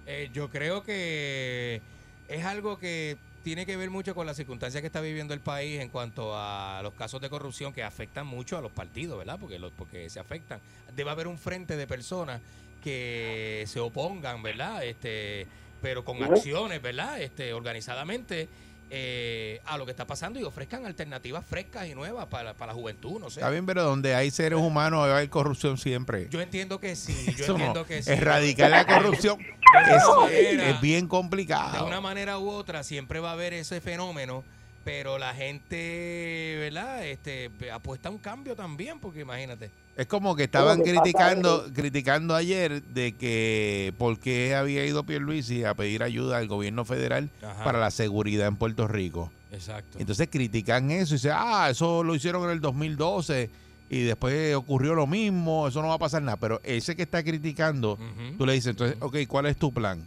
Eh, 0.06 0.30
yo 0.32 0.48
creo 0.48 0.82
que 0.82 1.80
es 2.28 2.44
algo 2.44 2.78
que 2.78 3.16
tiene 3.44 3.66
que 3.66 3.76
ver 3.76 3.90
mucho 3.90 4.14
con 4.14 4.26
las 4.26 4.36
circunstancias 4.36 4.80
que 4.80 4.88
está 4.88 5.00
viviendo 5.00 5.32
el 5.32 5.40
país 5.40 5.80
en 5.80 5.90
cuanto 5.90 6.32
a 6.34 6.80
los 6.82 6.94
casos 6.94 7.20
de 7.20 7.30
corrupción 7.30 7.72
que 7.72 7.82
afectan 7.82 8.26
mucho 8.26 8.58
a 8.58 8.60
los 8.60 8.72
partidos, 8.72 9.18
¿verdad? 9.18 9.38
Porque 9.40 9.58
los, 9.58 9.72
porque 9.72 10.10
se 10.10 10.18
afectan. 10.18 10.60
Debe 10.96 11.10
haber 11.10 11.28
un 11.28 11.38
frente 11.38 11.76
de 11.76 11.86
personas 11.86 12.40
que 12.82 13.64
se 13.66 13.80
opongan, 13.80 14.42
¿verdad? 14.42 14.84
Este, 14.84 15.46
pero 15.80 16.04
con 16.04 16.22
acciones, 16.22 16.82
¿verdad? 16.82 17.20
Este, 17.20 17.52
organizadamente 17.52 18.48
eh, 18.90 19.60
a 19.66 19.76
lo 19.76 19.84
que 19.84 19.90
está 19.90 20.06
pasando 20.06 20.40
y 20.40 20.44
ofrezcan 20.44 20.86
alternativas 20.86 21.44
frescas 21.44 21.86
y 21.88 21.94
nuevas 21.94 22.26
para, 22.26 22.54
para 22.54 22.72
la 22.72 22.78
juventud, 22.78 23.20
no 23.20 23.28
sé. 23.30 23.40
Está 23.40 23.50
bien, 23.50 23.66
pero 23.66 23.82
donde 23.84 24.14
hay 24.14 24.30
seres 24.30 24.58
humanos 24.58 25.00
va 25.00 25.08
a 25.12 25.16
haber 25.18 25.28
corrupción 25.30 25.76
siempre. 25.78 26.28
Yo 26.30 26.40
entiendo 26.40 26.80
que 26.80 26.96
sí, 26.96 27.26
yo 27.36 27.44
Eso 27.44 27.52
no. 27.52 27.58
entiendo 27.58 27.84
que 27.86 28.02
sí. 28.02 28.10
Erradicar 28.10 28.70
la 28.70 28.86
corrupción 28.86 29.38
De 29.38 29.96
es, 29.96 30.04
una 30.04 30.20
manera- 30.22 30.70
es 30.70 30.80
bien 30.80 31.02
de 31.04 31.08
complicado. 31.08 31.86
una 31.86 32.00
manera 32.00 32.38
u 32.38 32.48
otra 32.48 32.82
siempre 32.82 33.20
va 33.20 33.30
a 33.30 33.32
haber 33.34 33.52
ese 33.52 33.80
fenómeno, 33.80 34.42
pero 34.84 35.18
la 35.18 35.34
gente, 35.34 36.56
¿verdad? 36.58 37.04
Este 37.04 37.50
apuesta 37.72 38.08
a 38.08 38.12
un 38.12 38.18
cambio 38.18 38.56
también, 38.56 38.98
porque 38.98 39.20
imagínate. 39.20 39.70
Es 39.98 40.06
como 40.06 40.36
que 40.36 40.44
estaban 40.44 40.82
que 40.82 40.92
criticando 40.92 41.66
es- 41.66 41.72
criticando 41.72 42.34
ayer 42.36 42.82
de 42.84 43.12
que 43.16 43.92
por 43.98 44.18
qué 44.20 44.54
había 44.54 44.86
ido 44.86 45.02
Pierluisi 45.02 45.64
a 45.64 45.74
pedir 45.74 46.04
ayuda 46.04 46.38
al 46.38 46.46
gobierno 46.46 46.84
federal 46.84 47.28
Ajá. 47.42 47.64
para 47.64 47.80
la 47.80 47.90
seguridad 47.90 48.46
en 48.46 48.54
Puerto 48.56 48.86
Rico. 48.86 49.30
Exacto. 49.50 49.98
Entonces 49.98 50.28
critican 50.30 50.90
eso 50.92 51.14
y 51.14 51.16
dicen, 51.18 51.32
ah, 51.34 51.68
eso 51.70 52.04
lo 52.04 52.14
hicieron 52.14 52.44
en 52.44 52.50
el 52.50 52.60
2012 52.60 53.50
y 53.90 54.02
después 54.02 54.54
ocurrió 54.54 54.94
lo 54.94 55.08
mismo, 55.08 55.66
eso 55.66 55.82
no 55.82 55.88
va 55.88 55.94
a 55.94 55.98
pasar 55.98 56.22
nada. 56.22 56.36
Pero 56.36 56.60
ese 56.62 56.94
que 56.94 57.02
está 57.02 57.24
criticando, 57.24 57.94
Ujú. 57.94 58.36
tú 58.38 58.46
le 58.46 58.52
dices, 58.52 58.70
entonces, 58.70 58.96
ok, 59.00 59.16
¿cuál 59.26 59.46
es 59.46 59.56
tu 59.56 59.72
plan? 59.72 60.00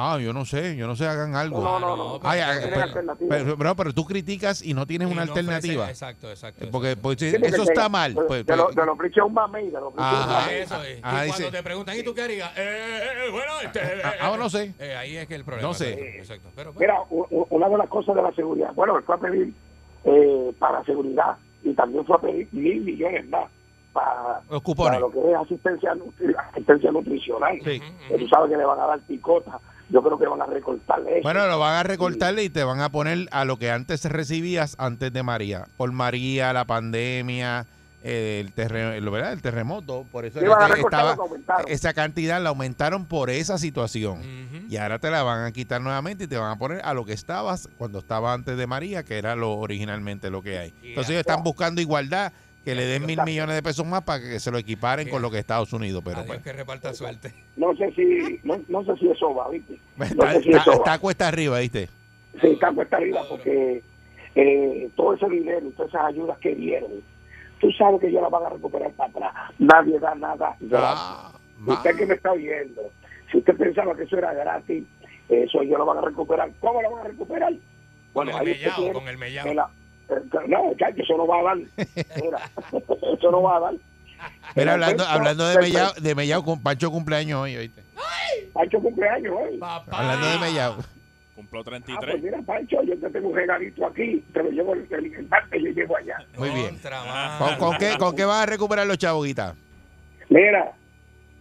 Ah, 0.00 0.16
yo 0.20 0.32
no 0.32 0.44
sé, 0.44 0.76
yo 0.76 0.86
no 0.86 0.94
sé, 0.94 1.06
hagan 1.08 1.34
algo. 1.34 1.60
No, 1.60 1.76
Ah, 1.76 1.80
no, 1.80 1.96
no, 1.96 2.20
Ay, 2.22 2.40
pero, 2.62 2.82
alternativa. 2.84 3.28
pero- 3.28 3.58
pero- 3.58 3.74
pero 3.74 3.92
tú 3.92 4.04
criticas 4.04 4.62
y 4.64 4.72
no 4.72 4.86
tienes 4.86 5.08
Y 5.08 5.12
una 5.12 5.24
no 5.24 5.32
ofrece- 5.32 5.40
alternativa. 5.40 5.90
exacto, 5.90 6.30
exacto. 6.30 6.64
Eh, 6.64 6.68
Porque, 6.70 6.94
pues, 6.96 7.18
Sí, 7.18 7.34
eso 7.42 7.64
está 7.64 7.88
mal. 7.88 8.14
De, 8.14 8.22
pues, 8.22 8.46
de 8.46 8.56
lo, 8.56 8.64
pues, 8.66 8.76
de 8.76 8.86
los 8.86 8.96
briches 8.96 9.24
un 9.24 9.34
mamey, 9.34 9.64
briches 9.64 9.82
un 9.82 9.92
Ajá. 10.00 10.26
mamey. 10.42 10.54
Eso 10.58 10.82
es. 10.84 11.00
Ajá, 11.02 11.26
y 11.26 11.30
cuando 11.30 11.50
te 11.50 11.62
preguntan, 11.64 11.96
¿y 11.98 12.02
tú 12.04 12.14
qué 12.14 12.22
harías? 12.22 12.50
Eh, 12.56 13.00
eh, 13.26 13.30
bueno, 13.32 13.52
este, 13.64 13.80
eh, 13.80 14.02
Ah, 14.04 14.12
ah, 14.32 14.36
no 14.38 14.48
sé. 14.48 14.72
eh, 14.78 14.94
ahí 14.94 15.16
es 15.16 15.26
que 15.26 15.34
el 15.34 15.44
problema. 15.44 15.66
No 15.66 15.74
sé. 15.74 15.90
Exacto. 15.94 16.18
exacto. 16.18 16.48
Pero, 16.54 16.72
pues, 16.72 16.80
Mira, 16.80 17.00
una 17.50 17.68
de 17.68 17.76
las 17.78 17.88
cosas 17.88 18.14
de 18.14 18.22
la 18.22 18.32
seguridad, 18.34 18.72
bueno, 18.74 18.96
él 18.96 19.02
fue 19.02 19.16
a 19.16 19.18
pedir 19.18 19.52
eh, 20.04 20.52
para 20.60 20.84
seguridad 20.84 21.36
y 21.64 21.74
también 21.74 22.04
fue 22.06 22.14
a 22.16 22.20
pedir 22.20 22.46
mil 22.52 22.82
millones 22.82 23.28
más 23.28 23.50
para, 23.92 24.40
Los 24.48 24.62
para 24.76 25.00
lo 25.00 25.10
que 25.10 25.18
es 25.18 25.36
asistencia, 25.36 25.92
nutri- 25.94 26.36
asistencia 26.50 26.92
nutricional. 26.92 27.58
Sí. 27.64 27.82
Que 28.08 28.16
tú 28.16 28.28
sabes 28.28 28.48
que 28.48 28.56
le 28.56 28.64
van 28.64 28.78
a 28.78 28.86
dar 28.86 29.00
picota 29.00 29.58
yo 29.90 30.02
creo 30.02 30.18
que 30.18 30.26
van 30.26 30.42
a 30.42 30.46
recortarle 30.46 31.12
eso. 31.14 31.22
Bueno, 31.22 31.46
lo 31.46 31.58
van 31.58 31.76
a 31.76 31.82
recortarle 31.82 32.44
y 32.44 32.50
te 32.50 32.62
van 32.64 32.80
a 32.80 32.90
poner 32.90 33.28
a 33.30 33.44
lo 33.44 33.58
que 33.58 33.70
antes 33.70 34.04
recibías 34.04 34.74
antes 34.78 35.12
de 35.12 35.22
María. 35.22 35.66
Por 35.76 35.92
María, 35.92 36.52
la 36.52 36.64
pandemia, 36.66 37.66
eh, 38.04 38.40
el, 38.44 38.52
terre- 38.52 39.00
lo- 39.00 39.10
¿verdad? 39.10 39.32
el 39.32 39.42
terremoto. 39.42 40.06
Por 40.12 40.24
eso 40.24 40.40
era 40.40 40.74
que 40.74 40.80
estaba- 40.82 41.16
esa 41.66 41.92
cantidad 41.94 42.40
la 42.40 42.50
aumentaron 42.50 43.06
por 43.06 43.30
esa 43.30 43.58
situación. 43.58 44.20
Y 44.68 44.76
ahora 44.76 44.98
te 44.98 45.10
la 45.10 45.22
van 45.22 45.44
a 45.44 45.52
quitar 45.52 45.80
nuevamente 45.80 46.24
y 46.24 46.26
te 46.26 46.36
van 46.36 46.50
a 46.52 46.56
poner 46.56 46.80
a 46.84 46.92
lo 46.94 47.04
que 47.04 47.12
estabas 47.14 47.68
cuando 47.78 47.98
estaba 48.00 48.32
antes 48.34 48.56
de 48.56 48.66
María, 48.66 49.02
que 49.02 49.18
era 49.18 49.34
lo 49.36 49.54
originalmente 49.56 50.30
lo 50.30 50.42
que 50.42 50.58
hay. 50.58 50.74
Entonces 50.82 51.10
ellos 51.10 51.20
están 51.20 51.42
buscando 51.42 51.80
igualdad, 51.80 52.32
que 52.68 52.74
le 52.74 52.84
den 52.84 53.06
mil 53.06 53.18
millones 53.24 53.54
de 53.56 53.62
pesos 53.62 53.86
más 53.86 54.02
para 54.02 54.20
que 54.22 54.38
se 54.38 54.50
lo 54.50 54.58
equiparen 54.58 55.08
con 55.08 55.22
lo 55.22 55.30
que 55.30 55.38
Estados 55.38 55.72
Unidos. 55.72 56.02
Pero 56.04 56.18
Adiós, 56.18 56.26
pues, 56.26 56.42
que 56.42 56.52
reparta 56.52 56.92
suerte. 56.92 57.32
No 57.56 57.74
sé 57.76 57.90
si, 57.92 58.40
no, 58.44 58.60
no 58.68 58.84
sé 58.84 58.94
si 58.98 59.08
eso 59.08 59.34
va, 59.34 59.48
¿viste? 59.48 59.78
No 59.96 60.04
está, 60.04 60.32
sé 60.34 60.42
si 60.42 60.48
está- 60.50 60.60
eso 60.62 60.70
va. 60.72 60.76
está 60.76 60.98
cuesta 60.98 61.28
arriba, 61.28 61.58
¿viste? 61.60 61.88
Sí, 62.42 62.48
está 62.48 62.70
cuesta 62.72 62.98
arriba 62.98 63.22
porque 63.26 63.82
eh, 64.34 64.90
todo 64.96 65.14
ese 65.14 65.28
dinero 65.30 65.66
y 65.66 65.70
todas 65.70 65.88
esas 65.88 66.04
ayudas 66.08 66.36
que 66.40 66.54
dieron, 66.54 66.90
tú 67.58 67.70
sabes 67.72 68.00
que 68.02 68.08
ellos 68.08 68.20
las 68.20 68.30
van 68.30 68.44
a 68.44 68.50
recuperar 68.50 68.90
para 68.92 69.10
atrás. 69.10 69.34
Nadie 69.58 69.98
da 69.98 70.14
nada. 70.14 70.54
Ah, 70.74 71.32
Usted 71.66 71.96
que 71.96 72.04
me 72.06 72.14
está 72.16 72.34
viendo, 72.34 72.82
si 73.32 73.38
usted 73.38 73.56
pensaba 73.56 73.96
que 73.96 74.02
eso 74.02 74.18
era 74.18 74.34
gratis, 74.34 74.84
eso 75.30 75.62
ellos 75.62 75.78
lo 75.78 75.86
van 75.86 75.98
a 75.98 76.02
recuperar. 76.02 76.50
¿Cómo 76.60 76.82
lo 76.82 76.90
van 76.90 77.06
a 77.06 77.08
recuperar? 77.08 77.52
Con 78.12 78.28
el 78.28 78.34
mellao, 78.44 78.92
con 78.92 79.08
el 79.08 79.16
mellao. 79.16 79.70
No, 80.48 80.74
chacho, 80.78 81.02
eso 81.02 81.16
no 81.16 81.26
va 81.26 81.40
a 81.40 81.42
dar. 81.42 81.56
Mira, 81.56 82.38
eso 83.18 83.30
no 83.30 83.42
va 83.42 83.56
a 83.56 83.60
dar. 83.60 83.72
Mira, 84.56 84.62
El 84.62 84.68
hablando, 84.70 85.02
efecto 85.04 85.04
hablando 85.18 85.46
de 85.46 85.52
del- 85.54 85.60
Mellao, 85.62 85.92
de 86.00 86.14
Mellao, 86.14 86.44
con 86.44 86.62
Pancho 86.62 86.90
cumpleaños 86.90 87.40
hoy, 87.40 87.56
¿oíste? 87.56 87.82
Pancho 88.52 88.80
cumpleaños 88.80 89.34
hoy. 89.38 89.58
Papá. 89.58 89.98
Hablando 89.98 90.26
de 90.30 90.38
Mellao. 90.38 90.76
Cumplió 91.36 91.60
Ah, 91.60 91.64
pues 91.70 91.84
33. 91.84 92.22
mira, 92.22 92.38
Pancho, 92.44 92.82
yo 92.82 92.98
te 92.98 93.10
tengo 93.10 93.28
un 93.28 93.36
regalito 93.36 93.86
aquí, 93.86 94.24
te 94.32 94.42
lo 94.42 94.50
llevo 94.50 94.74
el, 94.74 94.86
el, 94.90 95.06
y 95.06 95.64
yo 95.66 95.70
llevo 95.70 95.96
allá. 95.96 96.16
Muy 96.36 96.50
bien. 96.50 96.78
¿Con, 97.38 97.54
con 97.58 97.78
qué, 97.78 97.96
¿Con 97.96 98.16
qué 98.16 98.24
vas 98.24 98.42
a 98.42 98.46
recuperar 98.46 98.86
los 98.88 98.98
chavos, 98.98 99.24
Guita? 99.24 99.54
Mira, 100.30 100.72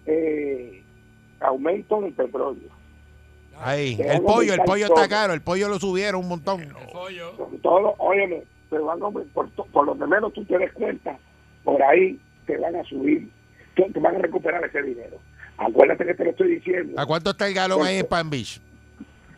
eh, 0.05 0.83
aumento 1.39 1.99
del 2.01 2.13
petróleo. 2.13 2.69
Ahí, 3.59 3.97
el 3.99 4.21
pollo, 4.21 4.53
el 4.53 4.59
pollo 4.61 4.85
está 4.85 5.07
caro, 5.09 5.33
el 5.33 5.41
pollo 5.41 5.67
lo 5.67 5.79
subieron 5.79 6.21
un 6.21 6.27
montón. 6.27 6.61
El 6.61 6.69
pollo. 6.93 7.31
Todo, 7.63 7.95
óyeme, 7.97 8.43
te 8.69 8.77
van 8.77 9.01
a 9.01 9.09
por, 9.09 9.49
por 9.49 9.85
lo 9.85 9.97
que 9.97 10.05
menos 10.05 10.33
tú 10.33 10.43
te 10.45 10.57
des 10.57 10.71
cuenta, 10.73 11.17
por 11.63 11.81
ahí 11.83 12.19
te 12.45 12.57
van 12.57 12.75
a 12.75 12.83
subir, 12.83 13.29
te, 13.75 13.83
te 13.91 13.99
van 13.99 14.15
a 14.15 14.19
recuperar 14.19 14.63
ese 14.65 14.81
dinero. 14.81 15.17
Acuérdate 15.57 16.05
que 16.05 16.13
te 16.13 16.23
lo 16.23 16.29
estoy 16.31 16.55
diciendo. 16.55 16.99
¿A 16.99 17.05
cuánto 17.05 17.31
está 17.31 17.47
el 17.47 17.53
galón 17.53 17.81
ahí 17.85 17.97
en 17.99 18.05
Palm 18.05 18.29
Beach? 18.29 18.61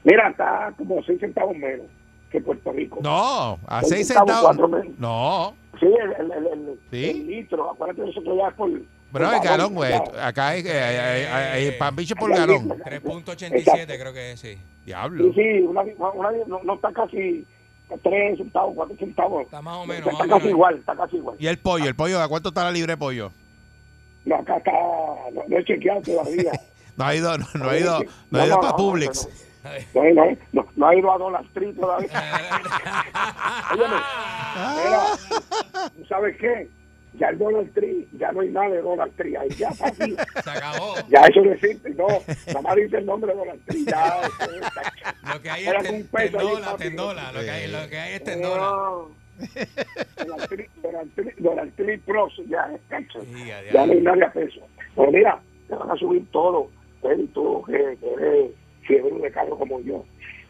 Mira, 0.03 0.29
está 0.29 0.73
como 0.77 1.01
6 1.03 1.19
centavos 1.19 1.55
menos 1.55 1.85
que 2.31 2.41
Puerto 2.41 2.71
Rico. 2.71 2.99
No, 3.01 3.57
a 3.67 3.81
Seis 3.81 4.07
6 4.07 4.07
centavos, 4.07 4.29
centavos. 4.31 4.57
cuatro 4.57 4.67
menos. 4.67 4.99
No, 4.99 5.55
Sí, 5.79 5.85
el, 5.85 6.11
el, 6.25 6.31
el, 6.31 6.47
el- 6.47 6.79
¿Sí? 6.91 7.09
el 7.09 7.27
litro, 7.27 7.71
acuérdate 7.71 8.01
de 8.01 8.09
eso 8.09 8.21
que 8.21 8.35
ya 8.35 8.49
es 8.49 8.53
por... 8.55 8.69
pero 9.13 9.31
el 9.31 9.39
galón, 9.39 9.73
güey. 9.75 9.93
Acá 10.21 10.49
hay, 10.49 10.61
hay- 10.67 10.75
hay- 10.77 11.23
hay- 11.25 11.25
hay 11.25 11.67
es 11.67 12.13
por 12.15 12.31
galón. 12.31 12.67
mismo. 12.67 12.75
3.87 12.83 13.85
creo 13.99 14.13
que 14.13 14.31
es, 14.33 14.39
sí. 14.41 14.57
Diablo. 14.85 15.25
Sí, 15.33 15.33
sí, 15.35 15.59
una, 15.61 15.81
una, 15.81 16.31
no, 16.47 16.61
no 16.63 16.73
está 16.75 16.91
casi 16.91 17.45
3 17.97 18.37
centavos, 18.37 18.73
4 18.75 18.95
centavos. 18.97 19.43
Está 19.43 19.61
más 19.61 19.77
o 19.77 19.85
menos, 19.85 20.07
Está 20.07 20.11
más 20.19 20.27
casi 20.27 20.33
menos. 20.43 20.49
igual, 20.49 20.75
está 20.77 20.95
casi 20.95 21.15
igual. 21.17 21.35
¿Y 21.39 21.47
el 21.47 21.57
pollo? 21.59 21.85
¿El 21.85 21.95
pollo? 21.95 22.21
¿A 22.21 22.27
cuánto 22.27 22.49
está 22.49 22.63
la 22.63 22.71
libre 22.71 22.95
pollo? 22.97 23.31
No, 24.25 24.35
acá 24.35 24.57
está, 24.57 24.71
no, 25.33 25.41
no 25.47 25.57
he 25.57 25.63
chequeado 25.65 26.01
todavía. 26.01 26.51
No 26.97 27.05
ha 27.05 27.15
ido, 27.15 27.37
no, 27.37 27.45
no 27.55 27.69
ha 27.69 27.77
ido, 27.77 28.03
no 28.29 28.39
ha 28.41 28.45
ido 28.45 28.59
para 28.59 28.75
Publix. 28.75 29.29
No, 29.95 30.03
no, 30.03 30.25
no, 30.25 30.37
no, 30.51 30.67
no 30.75 30.87
ha 30.87 30.95
ido 30.97 31.09
a 31.13 31.17
Dollar 31.17 31.45
Street 31.45 31.73
todavía. 31.79 32.09
Óyeme, 33.71 33.95
mira, 34.83 35.89
¿tú 35.95 36.05
sabes 36.09 36.35
qué? 36.37 36.69
Ya 37.19 37.27
el 37.29 37.37
Dollar 37.37 37.65
Tree, 37.73 38.07
ya 38.17 38.31
no 38.31 38.41
hay 38.41 38.49
nada 38.49 38.69
de 38.69 38.81
Dollar 38.81 39.09
Tree, 39.17 39.35
ahí 39.35 39.49
ya 39.49 39.69
está 39.69 39.87
aquí. 39.87 40.15
Se 40.43 40.49
acabó. 40.49 40.95
Ya 41.09 41.19
eso 41.21 41.41
no 41.41 41.51
existe, 41.51 41.89
no, 41.91 42.07
nada 42.47 42.61
más 42.61 42.75
dice 42.77 42.97
el 42.97 43.05
nombre 43.05 43.31
de 43.33 43.37
Dollar 43.37 43.57
Tree, 43.65 43.85
ya. 43.85 44.21
eso 44.21 45.33
Lo 45.33 45.41
que 45.41 45.49
hay 45.49 45.65
Era 45.67 45.79
es 45.79 45.89
un 45.89 46.03
ten- 46.07 46.31
tendola, 46.31 46.65
papi. 46.71 46.83
tendola. 46.83 47.31
Lo 47.33 47.39
que 47.41 47.51
hay, 47.51 47.67
lo 47.71 47.89
que 47.89 47.97
hay 47.99 48.13
es 48.13 48.23
tendola. 48.23 48.61
No. 48.61 49.09
Dollar 50.25 50.47
Tree, 50.47 50.69
Dollar 50.81 51.05
Tree, 51.15 51.33
Dollar 51.37 51.67
Tree 51.75 51.97
Plus, 51.99 52.41
ya 52.47 52.71
es 52.73 52.81
cacho. 52.89 53.21
Sí, 53.33 53.51
a 53.51 53.63
Ya 53.71 53.85
no 53.85 53.91
hay 53.93 54.01
nadie 54.01 54.23
a 54.23 54.31
peso. 54.31 54.61
Pero 54.95 55.11
mira, 55.11 55.39
te 55.67 55.75
van 55.75 55.91
a 55.91 55.95
subir 55.95 56.25
todo. 56.31 56.69
Él 57.03 57.21
y 57.21 57.27
tú, 57.27 57.63
que, 57.65 57.97
que 57.99 58.13
eres 58.13 58.51
fiebre 58.85 59.11
de 59.21 59.31
carro 59.31 59.57
como 59.57 59.79
yo, 59.81 60.03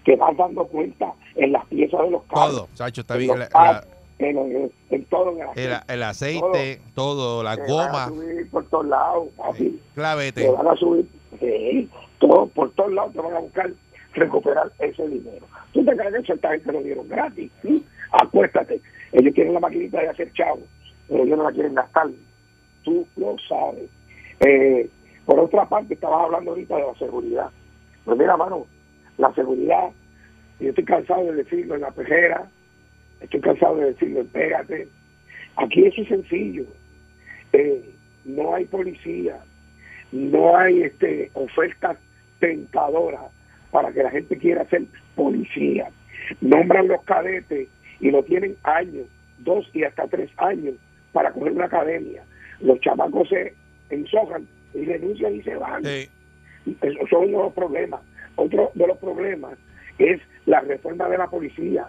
te 0.06 0.16
vas 0.16 0.36
dando 0.38 0.66
cuenta 0.68 1.14
en 1.36 1.52
las 1.52 1.66
piezas 1.68 2.02
de 2.02 2.12
los 2.12 2.24
carros. 2.24 2.50
Todo, 2.52 2.70
Sacho, 2.74 3.02
está 3.02 3.14
en 3.16 3.20
bien. 3.20 3.40
La- 3.40 3.84
en- 4.20 4.72
en 4.90 5.06
todo. 5.06 5.32
El, 5.56 5.60
el, 5.72 5.78
el 5.88 6.04
aceite, 6.04 6.82
todo, 6.94 7.42
la 7.44 7.56
te 7.56 7.62
van 7.62 7.70
a 7.72 7.74
goma, 7.88 8.08
subir 8.10 8.50
por 8.50 8.66
todos 8.68 8.86
lados. 8.88 9.28
Te 9.58 9.72
clavete. 9.96 10.50
van 10.50 10.68
a 10.68 10.76
subir, 10.76 11.08
sí, 11.40 11.90
todo, 12.20 12.48
por 12.48 12.72
todos 12.72 12.92
lados 12.94 13.14
te 13.14 13.22
van 13.22 13.34
a 13.36 13.40
buscar 13.40 13.72
recuperar 14.14 14.72
ese 14.80 15.08
dinero. 15.08 15.46
¿Tú 15.74 15.86
te 15.86 15.96
crees 15.96 16.14
que 16.14 16.20
eso 16.22 16.34
esta 16.34 16.52
gente 16.52 16.72
lo 16.72 16.82
dieron 16.82 17.08
gratis? 17.08 17.52
¿sí? 17.62 17.86
Acuéstate. 18.12 18.82
Ellos 19.12 19.34
tienen 19.34 19.54
la 19.54 19.60
maquinita 19.60 20.02
de 20.02 20.10
hacer 20.10 20.32
chavo, 20.34 20.60
pero 21.08 21.24
ellos 21.24 21.38
no 21.38 21.44
la 21.46 21.52
quieren 21.52 21.76
gastar. 21.76 22.08
Tú 22.84 23.06
lo 23.16 23.36
sabes. 23.48 23.90
Eh, 24.42 24.90
por 25.26 25.40
otra 25.40 25.68
parte, 25.70 25.94
estabas 25.94 26.26
hablando 26.26 26.52
ahorita 26.52 26.76
de 26.76 26.82
la 26.88 26.96
seguridad. 26.96 27.50
Pues 28.06 28.18
mira, 28.18 28.36
mano, 28.38 28.66
la 29.18 29.34
seguridad, 29.36 29.90
yo 30.60 30.70
estoy 30.70 30.86
cansado 30.86 31.24
de 31.26 31.34
decirlo 31.36 31.76
en 31.76 31.82
la 31.82 31.92
pejera, 31.92 32.50
estoy 33.22 33.42
cansado 33.42 33.78
de 33.78 33.86
decirlo 33.88 34.22
en 34.22 34.28
Pégate. 34.28 34.88
Aquí 35.58 35.86
eso 35.86 36.02
es 36.02 36.08
sencillo. 36.08 36.66
Eh, 37.54 37.84
no 38.26 38.56
hay 38.56 38.66
policía, 38.66 39.40
no 40.12 40.56
hay 40.58 40.84
este 40.84 41.32
ofertas 41.34 41.98
tentadoras 42.40 43.32
para 43.72 43.92
que 43.92 44.04
la 44.04 44.12
gente 44.12 44.38
quiera 44.38 44.66
ser 44.66 44.84
policía. 45.16 45.90
Nombran 46.42 46.88
los 46.88 47.04
cadetes 47.04 47.68
y 48.00 48.12
lo 48.12 48.24
tienen 48.24 48.56
años, 48.64 49.08
dos 49.40 49.70
y 49.74 49.84
hasta 49.84 50.08
tres 50.08 50.30
años 50.38 50.76
para 51.12 51.32
coger 51.32 51.54
una 51.54 51.66
academia. 51.66 52.24
Los 52.62 52.80
chamacos 52.82 53.30
se 53.30 53.54
ensojan 53.90 54.48
y 54.74 54.86
renuncian 54.86 55.36
y 55.36 55.42
se 55.42 55.56
van. 55.56 55.84
Sí. 55.84 56.10
Esos 56.82 57.10
son 57.10 57.30
uno 57.30 57.38
de 57.38 57.44
los 57.46 57.54
problemas. 57.54 58.02
Otro 58.36 58.72
de 58.74 58.88
los 58.88 58.98
problemas 58.98 59.58
es 59.98 60.22
la 60.46 60.62
reforma 60.62 61.10
de 61.10 61.18
la 61.18 61.28
policía. 61.28 61.88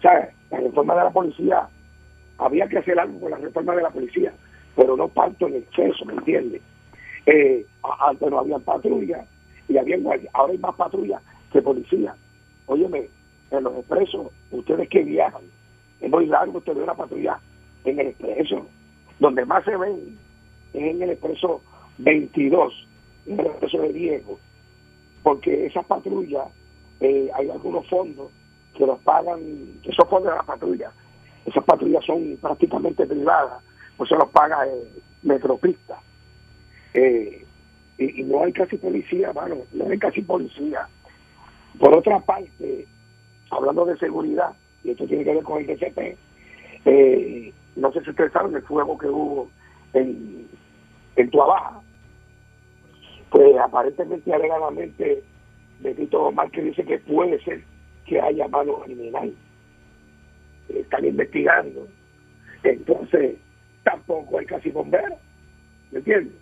¿Sabes? 0.00 0.28
La 0.52 0.60
reforma 0.60 0.94
de 0.94 1.04
la 1.04 1.10
policía, 1.10 1.66
había 2.36 2.68
que 2.68 2.76
hacer 2.76 3.00
algo 3.00 3.20
con 3.20 3.30
la 3.30 3.38
reforma 3.38 3.74
de 3.74 3.82
la 3.82 3.90
policía, 3.90 4.34
pero 4.76 4.98
no 4.98 5.08
tanto 5.08 5.48
en 5.48 5.56
exceso, 5.56 6.04
¿me 6.04 6.12
entiendes? 6.12 6.60
Eh, 7.24 7.64
antes 8.00 8.30
no 8.30 8.38
había 8.38 8.58
patrulla 8.58 9.24
y 9.66 9.78
había. 9.78 9.96
Ahora 10.34 10.52
hay 10.52 10.58
más 10.58 10.74
patrulla 10.74 11.22
que 11.50 11.62
policía. 11.62 12.14
Óyeme, 12.66 13.08
en 13.50 13.64
los 13.64 13.74
expresos, 13.76 14.30
ustedes 14.50 14.90
que 14.90 15.02
viajan, 15.02 15.42
es 16.02 16.10
muy 16.10 16.26
largo 16.26 16.58
usted 16.58 16.74
ve 16.74 16.82
una 16.82 16.94
patrulla 16.94 17.40
en 17.84 17.98
el 17.98 18.08
expreso. 18.08 18.66
Donde 19.20 19.46
más 19.46 19.64
se 19.64 19.74
ven 19.74 20.18
es 20.74 20.82
en 20.82 21.02
el 21.02 21.10
expreso 21.10 21.62
22, 21.96 22.88
en 23.24 23.40
el 23.40 23.46
expreso 23.46 23.78
de 23.78 23.92
Diego, 23.94 24.38
porque 25.22 25.64
esas 25.64 25.86
patrullas, 25.86 26.48
eh, 27.00 27.30
hay 27.34 27.48
algunos 27.48 27.88
fondos 27.88 28.30
que 28.74 28.86
los 28.86 28.98
pagan, 29.00 29.40
que 29.82 29.90
esos 29.90 30.08
fondos 30.08 30.32
de 30.32 30.36
la 30.36 30.42
patrulla, 30.42 30.90
esas 31.44 31.64
patrullas 31.64 32.04
son 32.04 32.36
prácticamente 32.40 33.06
privadas, 33.06 33.62
pues 33.96 34.08
se 34.08 34.16
los 34.16 34.28
paga 34.30 34.66
eh, 34.66 34.88
Metropista. 35.22 35.98
Eh, 36.94 37.44
y, 37.98 38.20
y 38.20 38.24
no 38.24 38.44
hay 38.44 38.52
casi 38.52 38.76
policía, 38.76 39.32
mano, 39.32 39.56
no 39.72 39.88
hay 39.88 39.98
casi 39.98 40.22
policía. 40.22 40.88
Por 41.78 41.96
otra 41.96 42.20
parte, 42.20 42.86
hablando 43.50 43.84
de 43.84 43.96
seguridad, 43.98 44.52
y 44.84 44.90
esto 44.90 45.06
tiene 45.06 45.24
que 45.24 45.34
ver 45.34 45.44
con 45.44 45.60
el 45.60 45.66
DCP, 45.66 46.18
eh, 46.84 47.52
no 47.76 47.92
sé 47.92 48.02
si 48.02 48.10
ustedes 48.10 48.32
saben 48.32 48.54
el 48.54 48.62
fuego 48.62 48.98
que 48.98 49.08
hubo 49.08 49.48
en, 49.94 50.48
en 51.16 51.30
Tuabaja, 51.30 51.80
pues 53.30 53.56
aparentemente, 53.58 54.32
alegadamente, 54.32 55.22
Benito 55.80 56.24
Omar 56.24 56.50
que 56.50 56.62
dice 56.62 56.84
que 56.84 56.98
puede 56.98 57.42
ser 57.42 57.64
que 58.06 58.20
haya 58.20 58.48
mano 58.48 58.80
criminal. 58.80 59.32
Están 60.68 61.04
investigando. 61.04 61.88
Entonces, 62.62 63.36
tampoco 63.84 64.38
hay 64.38 64.46
casi 64.46 64.70
bomberos. 64.70 65.18
¿Me 65.90 65.98
entiendes? 65.98 66.34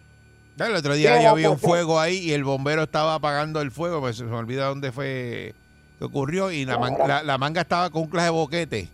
El 0.58 0.74
otro 0.76 0.94
día 0.94 1.16
¿Qué 1.16 1.22
ya 1.22 1.24
va 1.24 1.28
a 1.28 1.32
había 1.32 1.50
un 1.50 1.58
fuego 1.58 1.98
ahí 1.98 2.18
y 2.18 2.32
el 2.32 2.44
bombero 2.44 2.82
estaba 2.82 3.14
apagando 3.14 3.62
el 3.62 3.70
fuego, 3.70 4.00
pues 4.00 4.16
se 4.16 4.24
me 4.24 4.36
olvida 4.36 4.66
dónde 4.66 4.92
fue 4.92 5.54
que 5.98 6.04
ocurrió 6.04 6.50
y 6.52 6.66
la, 6.66 6.78
man- 6.78 6.96
la, 7.06 7.22
la 7.22 7.38
manga 7.38 7.62
estaba 7.62 7.88
con 7.90 8.02
un 8.02 8.08
clase 8.10 8.26
de 8.26 8.30
boquete. 8.30 8.88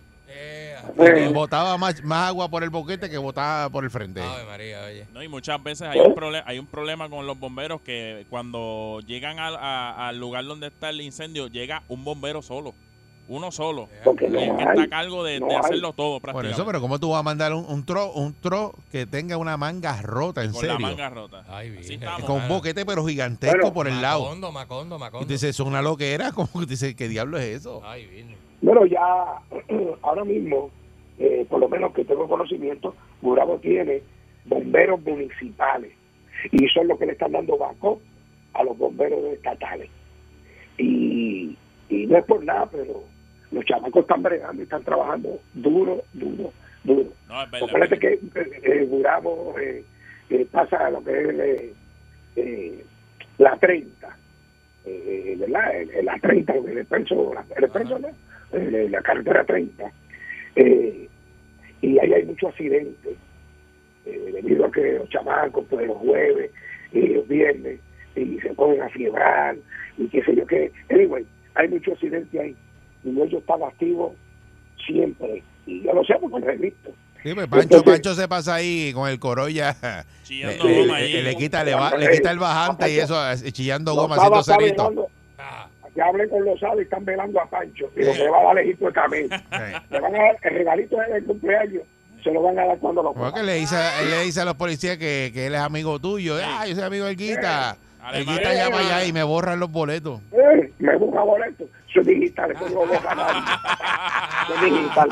Eh, 0.99 1.25
Eh, 1.27 1.29
botaba 1.29 1.77
más, 1.79 2.03
más 2.05 2.29
agua 2.29 2.49
por 2.49 2.63
el 2.63 2.71
boquete 2.71 3.09
que 3.11 3.19
botaba 3.19 3.69
por 3.71 3.85
el 3.85 3.91
frente. 3.91 4.21
Ave 4.23 4.45
María, 4.45 4.83
oye. 4.85 5.07
No, 5.13 5.23
y 5.23 5.29
muchas 5.29 5.63
veces 5.63 5.89
hay 5.89 6.01
un, 6.01 6.15
prole- 6.15 6.43
hay 6.47 6.59
un 6.59 6.67
problema 6.67 7.09
con 7.09 7.27
los 7.27 7.39
bomberos 7.39 7.81
que 7.83 8.27
cuando 8.31 9.01
llegan 9.07 9.39
al, 9.39 9.57
a- 9.57 10.09
al 10.09 10.19
lugar 10.19 10.45
donde 10.45 10.69
está 10.69 10.91
el 10.91 11.01
incendio, 11.01 11.49
llega 11.49 11.83
un 11.89 12.05
bombero 12.05 12.43
solo. 12.43 12.75
Uno 13.29 13.51
solo. 13.51 13.89
Porque 14.05 14.27
El 14.27 14.33
no 14.35 14.57
que 14.57 14.63
está 14.63 14.83
a 14.83 14.89
cargo 14.89 15.25
de, 15.25 15.41
no 15.41 15.49
de 15.49 15.55
hay. 15.57 15.61
hacerlo 15.61 15.93
todo 15.93 16.13
Por 16.21 16.23
prácticamente. 16.23 16.55
eso, 16.55 16.65
pero 16.65 16.81
¿cómo 16.81 17.01
tú 17.01 17.11
vas 17.11 17.19
a 17.19 17.23
mandar 17.25 17.53
un, 17.55 17.65
un 17.69 17.85
tro 17.85 18.13
un 18.13 18.33
tro 18.35 18.73
que 18.93 19.05
tenga 19.05 19.37
una 19.37 19.57
manga 19.57 20.01
rota, 20.01 20.45
en 20.45 20.53
con 20.53 20.61
serio? 20.61 20.75
la 20.79 20.79
manga 20.79 21.11
rota. 21.11 21.45
Ay, 21.49 21.77
estamos. 21.81 22.23
Con 22.25 22.43
un 22.43 22.49
boquete 22.49 22.87
pero 22.87 23.05
gigantesco 23.05 23.57
Bueno, 23.57 23.75
por 23.75 23.89
el 23.89 24.01
lado. 24.01 24.23
Macondo, 24.23 24.53
Macondo, 24.53 24.99
Macondo. 25.01 25.27
Y 25.27 25.29
dices, 25.29 25.51
es 25.51 25.59
una 25.61 25.83
loquera. 25.83 26.31
como 26.35 26.49
que 26.61 26.67
dice, 26.67 26.95
¿qué 26.95 27.09
diablo 27.09 27.37
es 27.39 27.47
eso? 27.63 27.83
Ay, 27.85 28.07
virgen. 28.07 28.46
Bueno, 28.61 28.87
ya 28.87 28.99
ahora 30.03 30.25
mismo, 30.25 30.71
eh, 31.19 31.47
por 31.49 31.61
lo 31.61 31.69
menos 31.69 31.93
que 31.93 32.05
tengo 32.05 32.29
conocimiento, 32.29 32.95
Gurabo 33.23 33.59
tiene 33.59 34.03
bomberos 34.45 35.03
municipales 35.03 35.93
y 36.53 36.69
son 36.69 36.89
los 36.89 36.99
que 36.99 37.07
le 37.07 37.13
están 37.13 37.33
dando 37.33 37.57
vaco 37.57 38.01
a 38.55 38.63
los 38.63 38.77
bomberos 38.77 39.25
estatales. 39.33 39.91
Y, 40.79 41.57
y 41.89 42.07
no 42.07 42.19
es 42.19 42.25
por 42.25 42.45
nada, 42.45 42.67
pero 42.71 43.03
los 43.51 43.65
chamacos 43.65 44.03
están 44.03 44.23
bregando 44.23 44.63
y 44.63 44.65
están 44.65 44.85
trabajando 44.85 45.41
duro, 45.55 46.03
duro, 46.13 46.53
duro. 46.85 47.11
No, 47.29 47.43
es 47.43 47.51
verdad. 47.51 47.69
Acuérdate 47.69 47.99
que 47.99 48.13
eh, 48.15 48.21
eh, 48.35 48.89
eh, 49.59 49.85
eh, 50.31 50.47
pasa 50.51 50.87
a 50.87 50.91
lo 50.91 51.03
que 51.03 51.21
es 51.21 51.73
eh, 52.37 52.85
la 53.39 53.57
30, 53.57 54.17
eh, 54.85 55.37
¿verdad? 55.39 55.73
La 56.03 56.19
30, 56.19 56.55
lo 56.55 56.63
que 56.65 56.69
es 56.69 56.73
el 56.73 56.81
expreso, 56.81 57.33
el 57.57 57.65
expreso, 57.65 57.99
¿no? 57.99 58.09
Eh, 58.53 58.89
la 58.91 59.03
carretera 59.03 59.45
30. 59.45 59.91
Eh, 60.57 61.09
y 61.83 61.99
ahí 61.99 62.13
hay 62.13 62.25
muchos 62.25 62.51
accidentes, 62.51 63.17
eh, 64.07 64.31
debido 64.35 64.67
a 64.67 64.71
que 64.71 64.93
los 64.99 65.09
chamacos, 65.11 65.65
pues 65.69 65.87
los 65.87 65.97
jueves 65.99 66.51
y 66.93 67.01
los 67.09 67.29
viernes, 67.29 67.81
y 68.15 68.39
se 68.41 68.49
ponen 68.55 68.81
a 68.83 68.89
fiebrar, 68.89 69.57
y 69.99 70.09
qué 70.09 70.23
sé 70.25 70.35
yo 70.35 70.47
qué. 70.47 70.73
Anyway, 70.91 71.27
hay 71.55 71.69
muchos 71.69 71.95
accidentes 71.95 72.41
ahí, 72.41 72.57
y 73.05 73.11
ellos 73.11 73.41
están 73.41 73.63
activos 73.63 74.13
siempre. 74.87 75.43
Y 75.67 75.83
yo 75.83 75.93
lo 75.93 76.05
sé 76.05 76.15
porque 76.21 76.47
lo 76.47 76.51
he 76.53 76.57
visto. 76.57 76.91
Sí, 77.23 77.35
pues 77.35 77.49
Pancho, 77.49 77.83
Pancho 77.83 78.15
se 78.15 78.29
pasa 78.29 78.55
ahí 78.55 78.93
con 78.95 79.09
el 79.09 79.19
Corolla. 79.19 79.75
Chillando 80.23 80.65
le, 80.65 80.81
goma 80.83 81.01
le- 81.01 81.37
quita, 81.37 81.65
le, 81.65 81.75
va- 81.75 81.97
le 81.97 82.09
quita 82.11 82.31
el 82.31 82.39
bajante 82.39 82.91
y 82.93 82.99
eso, 82.99 83.17
eh, 83.33 83.53
chillando 83.53 83.95
goma, 83.95 84.15
haciendo 84.17 84.43
cerito. 84.45 85.09
Ah, 85.39 85.69
ya 85.97 86.07
hablé 86.07 86.29
con 86.29 86.45
los 86.45 86.59
sábados 86.61 86.81
y 86.81 86.85
están 86.85 87.05
velando 87.05 87.41
a 87.41 87.47
Pancho, 87.47 87.87
y 87.97 88.05
lo 88.05 88.13
que 88.13 88.29
va 88.29 88.41
a 88.41 88.45
dar 88.45 88.59
es 88.59 88.77
también. 88.95 89.29
Le 89.91 90.01
van 90.01 90.15
a 90.15 90.19
dar 90.19 90.37
el 90.43 90.55
regalito 90.55 90.97
del 90.99 91.25
cumpleaños, 91.25 91.83
se 92.23 92.31
lo 92.33 92.43
van 92.43 92.59
a 92.59 92.67
dar 92.67 92.79
cuando 92.79 93.03
lo 93.03 93.13
Como 93.13 93.25
que 93.27 93.31
cojan. 93.31 93.47
le 93.47 93.55
dice, 93.55 93.77
él 94.03 94.11
le 94.11 94.23
dice 94.23 94.41
a 94.41 94.45
los 94.45 94.55
policías 94.55 94.99
que, 94.99 95.31
que 95.33 95.47
él 95.47 95.55
es 95.55 95.61
amigo 95.61 95.99
tuyo. 95.99 96.37
Ah, 96.45 96.67
yo 96.67 96.75
soy 96.75 96.85
amigo 96.85 97.07
del 97.07 97.17
Guita. 97.17 97.77
El. 98.13 98.25
Guita 98.25 98.55
llama 98.55 98.79
allá 98.79 99.05
y 99.05 99.13
me 99.13 99.23
borran 99.25 99.59
los 99.59 99.71
boletos. 99.73 100.21
Eh, 100.33 100.73
me 100.79 100.97
busca 100.97 101.23
boleto. 101.23 101.65
Eso 101.91 102.01
es 102.03 102.07
digital, 102.07 102.51
eso 102.53 102.69
no 102.69 102.85
lo 102.85 102.87
borra 102.87 103.15
nadie. 103.15 104.55
Es 104.55 104.61
digital. 104.73 105.09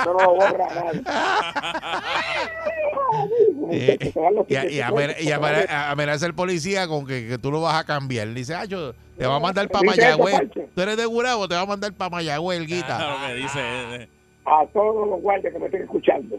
Eso 0.00 0.12
no 0.12 0.20
lo 0.20 0.34
borra 0.34 0.66
nadie. 0.74 1.02
Eh, 3.78 3.98
los 4.34 4.46
y, 4.48 4.54
y 4.54 4.60
tickets, 4.60 4.82
amen- 4.88 5.14
y 5.18 5.24
se 5.24 5.36
van 5.36 5.54
amen- 5.54 5.66
a- 5.70 5.90
amenaza 5.90 6.26
el 6.26 6.34
policía 6.34 6.86
con 6.88 7.06
que, 7.06 7.26
que 7.28 7.38
tú 7.38 7.50
lo 7.50 7.60
vas 7.60 7.80
a 7.80 7.84
cambiar. 7.84 8.28
Dice, 8.34 8.54
ah, 8.54 8.64
yo 8.64 8.94
te 9.16 9.26
va 9.26 9.36
a 9.36 9.40
mandar 9.40 9.68
para 9.68 9.84
Mayagüez. 9.84 10.40
Tú 10.74 10.80
eres 10.80 10.96
de 10.96 11.04
Gurabo, 11.06 11.46
te 11.48 11.54
va 11.54 11.62
a 11.62 11.66
mandar 11.66 11.92
para 11.92 12.10
Mayagüez 12.10 12.58
el 12.60 12.66
Guita. 12.66 12.98
Ah, 12.98 13.20
lo 13.20 13.26
que 13.28 13.34
dice. 13.42 13.58
eh, 13.60 14.08
a 14.46 14.64
todos 14.72 15.08
los 15.08 15.20
guardias 15.20 15.52
que 15.52 15.58
me 15.58 15.66
estén 15.66 15.82
escuchando, 15.82 16.38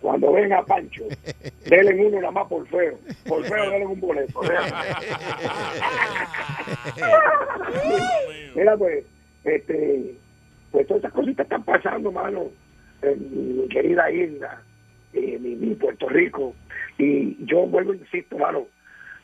cuando 0.00 0.30
ven 0.32 0.52
a 0.52 0.62
Pancho, 0.62 1.02
denle 1.66 2.06
uno 2.06 2.20
nada 2.20 2.30
más 2.30 2.46
por 2.46 2.66
feo. 2.68 2.98
Por 3.26 3.44
feo, 3.44 3.70
denle 3.70 3.86
un 3.86 3.98
boleto. 4.00 4.40
Mira, 8.54 8.76
pues, 8.76 9.04
este, 9.44 10.14
pues 10.70 10.86
todas 10.86 11.02
esas 11.02 11.12
cositas 11.12 11.44
están 11.44 11.62
pasando, 11.64 12.12
mano, 12.12 12.44
en 13.02 13.58
mi 13.62 13.68
querida 13.68 14.10
isla, 14.10 14.60
en 15.12 15.42
mi, 15.42 15.54
mi 15.56 15.74
Puerto 15.74 16.08
Rico. 16.08 16.54
Y 16.98 17.36
yo 17.46 17.66
vuelvo, 17.66 17.94
insisto, 17.94 18.36
mano. 18.38 18.60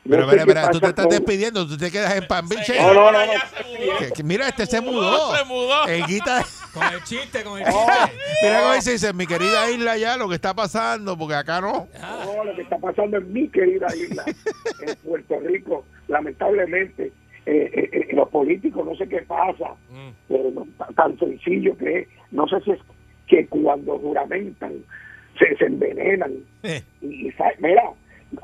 no 0.05 0.09
Pero 0.11 0.25
sé 0.29 0.31
mira, 0.33 0.45
mira, 0.45 0.71
tú 0.71 0.79
te 0.79 0.87
estás 0.87 1.05
con- 1.07 1.15
despidiendo, 1.15 1.67
tú 1.67 1.77
te 1.77 1.91
quedas 1.91 2.15
en 2.15 2.25
Pan 2.27 2.47
Beach. 2.47 2.69
No, 2.79 2.93
no, 2.93 3.11
no, 3.11 3.19
no. 3.25 4.13
Que- 4.15 4.23
mira, 4.23 4.47
este 4.47 4.65
se 4.65 4.79
mudó. 4.81 5.35
Se 5.35 5.43
mudó. 5.45 5.85
El 5.87 6.05
Guita, 6.05 6.43
con 6.73 6.83
el 6.83 7.03
chiste, 7.03 7.43
con 7.43 7.59
el 7.59 7.65
No, 7.65 7.71
chiste. 7.71 8.17
mira 8.43 8.61
cómo 8.61 8.73
dice, 8.75 8.91
dice, 8.91 9.13
mi 9.13 9.27
querida 9.27 9.69
isla 9.71 9.97
ya, 9.97 10.15
lo 10.17 10.29
que 10.29 10.35
está 10.35 10.53
pasando, 10.53 11.17
porque 11.17 11.35
acá 11.35 11.59
no. 11.59 11.87
No, 12.01 12.43
lo 12.45 12.55
que 12.55 12.61
está 12.61 12.77
pasando 12.77 13.17
en 13.17 13.33
mi 13.33 13.47
querida 13.49 13.87
isla, 13.95 14.23
en 14.87 14.95
Puerto 15.03 15.39
Rico, 15.41 15.85
lamentablemente, 16.07 17.11
eh, 17.47 17.69
eh, 17.73 17.89
eh, 17.91 18.07
los 18.15 18.29
políticos, 18.29 18.85
no 18.85 18.95
sé 18.95 19.07
qué 19.09 19.19
pasa, 19.23 19.75
Mm. 19.89 20.09
pero 20.27 20.51
no, 20.51 20.67
tan- 20.77 20.93
tan 20.95 21.19
sencillo 21.19 21.77
que 21.77 21.99
es, 21.99 22.07
no 22.31 22.47
sé 22.47 22.59
si 22.61 22.71
es 22.71 22.79
que 23.27 23.47
cuando 23.47 23.97
juramentan 23.99 24.73
se, 25.37 25.55
se 25.57 25.65
envenenan. 25.65 26.33
Eh. 26.63 26.81
Y, 27.01 27.27
y 27.27 27.33
mira, 27.59 27.83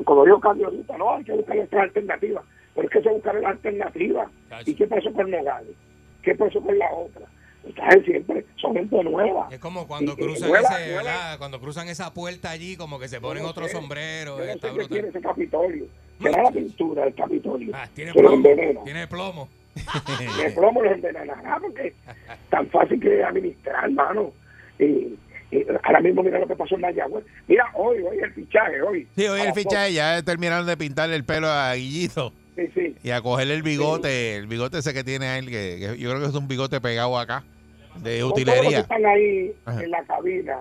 como 0.05 0.23
Carlos 0.39 0.65
ahorita, 0.65 0.97
no, 0.97 1.15
hay 1.15 1.23
que 1.23 1.33
buscar 1.33 1.57
otras 1.59 1.83
alternativas, 1.83 2.43
pero 2.75 2.87
es 2.87 2.93
que 2.93 3.01
se 3.01 3.09
buscaron 3.09 3.45
alternativas. 3.45 4.29
¿Y 4.65 4.73
qué 4.75 4.87
pasó 4.87 5.11
con 5.13 5.29
Nogales? 5.31 5.73
¿Qué 6.21 6.35
pasó 6.35 6.61
con 6.61 6.77
la 6.77 6.91
otra? 6.93 7.25
Siempre 8.05 8.43
son 8.55 8.73
gente 8.73 9.03
nueva. 9.03 9.47
Es 9.51 9.59
como 9.59 9.87
cuando 9.87 10.13
Y- 10.13 10.15
cruzan 10.15 10.49
nueva- 10.49 10.69
ese. 10.81 11.37
Cuando 11.37 11.59
cruzan 11.59 11.87
esa 11.89 12.11
puerta 12.13 12.49
allí, 12.49 12.75
como 12.75 12.99
que 12.99 13.07
se 13.07 13.21
ponen 13.21 13.37
Yo 13.43 13.43
no 13.43 13.49
otro 13.51 13.65
sé, 13.67 13.73
sombrero. 13.73 14.39
Yo 14.39 14.45
no 14.45 14.51
está 14.51 14.87
tiene 14.87 15.07
ese 15.09 15.21
Capitolio. 15.21 15.85
Será 16.21 16.43
la 16.43 16.51
pintura 16.51 17.03
del 17.05 17.13
Capitolio. 17.13 17.71
Ah, 17.75 17.87
tiene 17.93 18.13
plomo. 18.13 18.83
Tiene 18.83 19.07
plomo. 19.07 19.49
de 20.43 20.51
plomo 20.51 20.81
los 20.81 20.93
envenenará 20.93 21.59
porque 21.61 21.93
tan 22.49 22.67
fácil 22.67 22.99
que 22.99 23.23
administrar, 23.23 23.85
hermano. 23.85 24.31
Y 24.79 25.15
ahora 25.83 25.99
mismo 26.01 26.23
mira 26.23 26.39
lo 26.39 26.47
que 26.47 26.55
pasó 26.55 26.75
en 26.75 26.81
Mayagüez. 26.81 27.25
Mira, 27.47 27.65
hoy, 27.75 27.97
hoy 28.01 28.17
el 28.19 28.33
fichaje, 28.33 28.81
hoy. 28.81 29.07
Sí, 29.15 29.27
hoy 29.27 29.41
el 29.41 29.53
fichaje 29.53 29.93
ya 29.93 30.21
terminaron 30.23 30.65
de 30.67 30.77
pintarle 30.77 31.15
el 31.15 31.23
pelo 31.25 31.47
a 31.49 31.73
Guillito. 31.75 32.33
Sí, 32.55 32.63
sí. 32.75 32.95
y 33.01 33.11
a 33.11 33.21
cogerle 33.21 33.53
el 33.55 33.63
bigote, 33.63 34.35
el 34.35 34.45
bigote 34.47 34.79
ese 34.79 34.93
que 34.93 35.03
tiene 35.05 35.37
él, 35.39 35.45
que, 35.47 35.77
que 35.79 35.97
yo 35.97 36.09
creo 36.09 36.21
que 36.21 36.27
es 36.27 36.35
un 36.35 36.47
bigote 36.49 36.81
pegado 36.81 37.17
acá, 37.17 37.43
de 38.03 38.19
Todos 38.19 38.29
los 38.31 38.33
que 38.35 38.41
utilería. 38.51 38.79
están 38.79 39.05
ahí 39.05 39.53
Ajá. 39.65 39.81
en 39.83 39.89
la 39.91 40.03
cabina, 40.03 40.57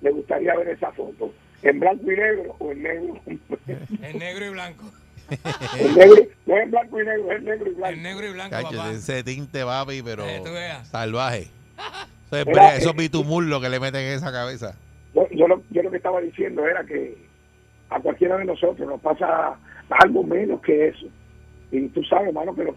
le 0.00 0.10
gustaría 0.12 0.54
ver 0.56 0.68
esa 0.68 0.90
foto. 0.92 1.32
¿En 1.62 1.78
blanco 1.78 2.04
y 2.10 2.16
negro 2.16 2.56
o 2.58 2.72
en 2.72 2.82
negro? 2.82 3.20
En 4.02 4.18
negro 4.18 4.46
y 4.46 4.48
blanco. 4.48 4.84
negro, 5.96 6.14
no 6.46 6.56
es 6.56 6.62
en 6.62 6.70
blanco 6.70 7.00
y 7.00 7.04
negro, 7.04 7.32
es 7.32 7.38
en 7.38 7.44
negro 7.44 7.70
y 7.70 7.74
blanco. 7.74 7.94
En 7.96 8.02
negro 8.02 8.26
y 8.26 8.32
blanco, 8.32 8.50
Cacho, 8.50 8.76
papá. 8.76 8.92
ese 8.92 9.22
tinte, 9.24 9.64
papi, 9.64 10.02
pero 10.02 10.24
Eh, 10.26 10.42
salvaje. 10.90 11.48
Eso 12.30 12.36
es 12.36 12.86
eh, 12.86 12.92
bitumullos 12.96 13.60
que 13.60 13.68
le 13.68 13.80
meten 13.80 14.02
en 14.02 14.12
esa 14.14 14.32
cabeza. 14.32 14.76
yo, 15.14 15.28
yo, 15.30 15.48
lo, 15.48 15.62
yo 15.70 15.82
lo 15.82 15.90
que 15.90 15.96
estaba 15.98 16.20
diciendo 16.20 16.66
era 16.66 16.84
que 16.84 17.16
a 17.90 18.00
cualquiera 18.00 18.36
de 18.36 18.44
nosotros 18.44 18.86
nos 18.88 19.00
pasa 19.00 19.56
algo 19.90 20.22
menos 20.24 20.60
que 20.60 20.88
eso. 20.88 21.06
Y 21.70 21.88
tú 21.88 22.02
sabes, 22.04 22.28
hermano, 22.28 22.54
que 22.54 22.64
los 22.64 22.76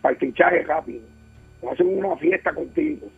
para 0.00 0.14
el 0.14 0.20
fichaje 0.20 0.62
rápido. 0.62 1.02
Hacen 1.70 1.98
una 1.98 2.16
fiesta 2.16 2.52
contigo. 2.52 3.08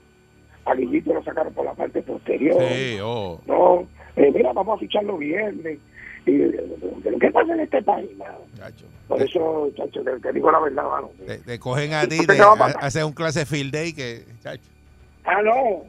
A 0.64 0.74
Guillito 0.74 1.12
lo 1.12 1.22
sacaron 1.22 1.52
por 1.52 1.64
la 1.64 1.74
parte 1.74 2.02
posterior. 2.02 2.60
Sí, 2.68 2.98
oh. 3.02 3.40
No, 3.46 3.86
eh, 4.16 4.30
mira, 4.34 4.52
vamos 4.52 4.76
a 4.76 4.80
ficharlo 4.80 5.18
viernes. 5.18 5.78
Y, 6.26 6.42
eh, 6.42 6.76
pero 7.02 7.18
¿qué 7.18 7.30
pasa 7.30 7.52
en 7.54 7.60
este 7.60 7.82
país, 7.82 8.10
mano? 8.16 8.38
Por 9.08 9.22
eso, 9.22 9.70
chacho, 9.76 10.02
te, 10.02 10.20
te 10.20 10.32
digo 10.32 10.50
la 10.50 10.60
verdad, 10.60 10.84
mano. 10.84 11.10
Te, 11.26 11.38
te 11.38 11.58
cogen 11.58 11.94
a 11.94 12.06
ti, 12.06 12.20
¿Usted 12.20 12.36
te 12.36 12.42
hacen 12.80 13.04
un 13.04 13.12
clase 13.12 13.46
field 13.46 13.72
day 13.72 13.92
que, 13.92 14.24
chacho. 14.42 14.62
Ah, 15.24 15.42
no. 15.42 15.84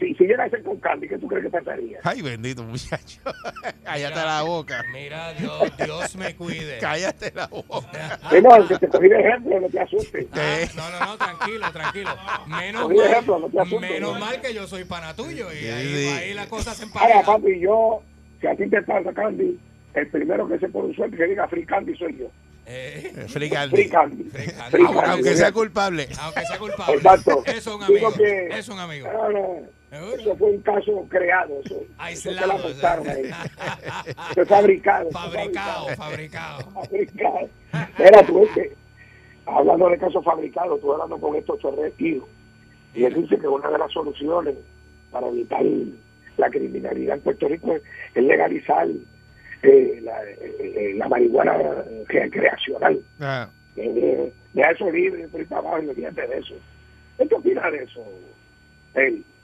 Si, 0.00 0.14
si 0.14 0.24
llega 0.24 0.44
a 0.44 0.48
ser 0.50 0.62
con 0.62 0.78
Candy, 0.80 1.06
¿qué 1.08 1.18
tú 1.18 1.28
crees 1.28 1.44
que 1.44 1.50
pasaría? 1.50 1.98
Ay, 2.02 2.22
bendito 2.22 2.62
muchacho. 2.64 3.20
Cállate 3.84 4.16
la 4.16 4.42
boca. 4.42 4.82
Mira, 4.94 5.34
Dios, 5.34 5.76
Dios 5.76 6.16
me 6.16 6.34
cuide. 6.34 6.78
Cállate 6.80 7.32
la 7.34 7.46
boca. 7.46 8.18
No, 8.42 8.66
que 8.66 8.78
te 8.78 8.88
cogí 8.88 9.08
de 9.08 9.20
ejemplo, 9.20 9.60
no 9.60 9.68
te 9.68 9.78
asustes. 9.78 10.26
Ah, 10.32 10.58
no, 10.74 10.90
no, 10.90 11.06
no, 11.06 11.16
tranquilo, 11.18 11.66
tranquilo. 11.70 12.10
Menos 12.46 12.82
Cogí 12.84 12.98
ejemplo, 12.98 13.38
no 13.38 13.48
te 13.48 13.56
mal, 13.58 13.66
asustes, 13.66 13.90
menos 13.90 14.14
¿no? 14.14 14.20
mal 14.20 14.40
que 14.40 14.54
yo 14.54 14.66
soy 14.66 14.84
pana 14.84 15.14
tuyo 15.14 15.52
y 15.52 15.56
Sí, 15.56 15.68
ahí, 15.68 15.94
sí. 15.94 16.08
ahí 16.08 16.34
las 16.34 16.46
cosas 16.46 16.76
se 16.76 16.84
Ahora, 16.84 17.04
emparejan. 17.20 17.24
papi, 17.42 17.60
yo, 17.60 18.02
si 18.40 18.46
a 18.46 18.56
ti 18.56 18.68
te 18.70 18.82
pasa 18.82 19.12
Candy, 19.12 19.60
el 19.94 20.08
primero 20.08 20.48
que 20.48 20.58
se 20.58 20.68
pone 20.68 20.88
un 20.88 20.94
suerte 20.96 21.16
que 21.18 21.24
diga 21.26 21.46
Free 21.46 21.66
Candy 21.66 21.94
soy 21.96 22.16
yo. 22.18 22.30
Eh, 22.68 23.12
Free 23.14 23.28
Free 23.28 23.50
candy. 23.50 23.88
Candy. 23.88 24.24
Free 24.24 24.46
Candy. 24.48 24.70
Free 24.70 24.84
Aunque, 24.84 25.00
Candy. 25.00 25.10
aunque 25.12 25.36
sea 25.36 25.52
culpable. 25.52 26.08
aunque 26.20 26.40
sea 26.46 26.58
culpable. 26.58 26.94
Exacto. 26.96 27.42
Es 27.46 27.66
un 27.68 27.82
amigo. 27.82 28.12
que- 28.12 28.48
Es 28.48 28.68
un 28.68 28.78
amigo. 28.80 29.08
No, 29.12 29.28
no, 29.30 29.60
Seguro. 29.90 30.16
eso 30.20 30.36
fue 30.36 30.50
un 30.50 30.60
caso 30.62 31.06
creado. 31.08 31.60
Eso, 31.64 31.80
eso 32.10 32.20
se 32.22 32.32
la 32.32 32.54
ahí. 32.54 33.30
Es 34.36 34.48
fabricado. 34.48 35.10
Fabricado, 35.12 35.86
fabricado. 35.96 36.70
fabricado. 36.74 37.48
Mira, 37.98 38.26
tú 38.26 38.40
ves 38.40 38.50
que, 38.54 38.72
hablando 39.46 39.88
de 39.88 39.98
casos 39.98 40.24
fabricados, 40.24 40.80
tú 40.80 40.92
hablando 40.92 41.18
con 41.18 41.36
estos 41.36 41.60
chorretíos, 41.60 42.24
y 42.94 43.04
él 43.04 43.14
dice 43.14 43.38
que 43.38 43.46
una 43.46 43.70
de 43.70 43.78
las 43.78 43.92
soluciones 43.92 44.54
para 45.12 45.28
evitar 45.28 45.62
la 46.36 46.50
criminalidad 46.50 47.16
en 47.16 47.22
Puerto 47.22 47.46
Rico 47.46 47.74
es 48.14 48.24
legalizar 48.24 48.88
eh, 49.62 50.00
la, 50.02 50.22
eh, 50.24 50.56
eh, 50.60 50.94
la 50.96 51.08
marihuana 51.08 51.56
recreacional. 52.08 53.00
Ah, 53.20 53.48
Eh, 53.76 54.32
deja 54.54 54.70
eso 54.70 54.90
libre 54.90 55.28
por 55.28 55.40
ahí 55.40 55.46
para 55.46 55.60
abajo 55.60 55.82
y 55.82 55.88
olvídate 55.88 56.26
de 56.26 56.38
eso. 56.38 56.54
¿Qué 57.18 57.34
opinas 57.34 57.70
de 57.72 57.82
eso? 57.84 58.02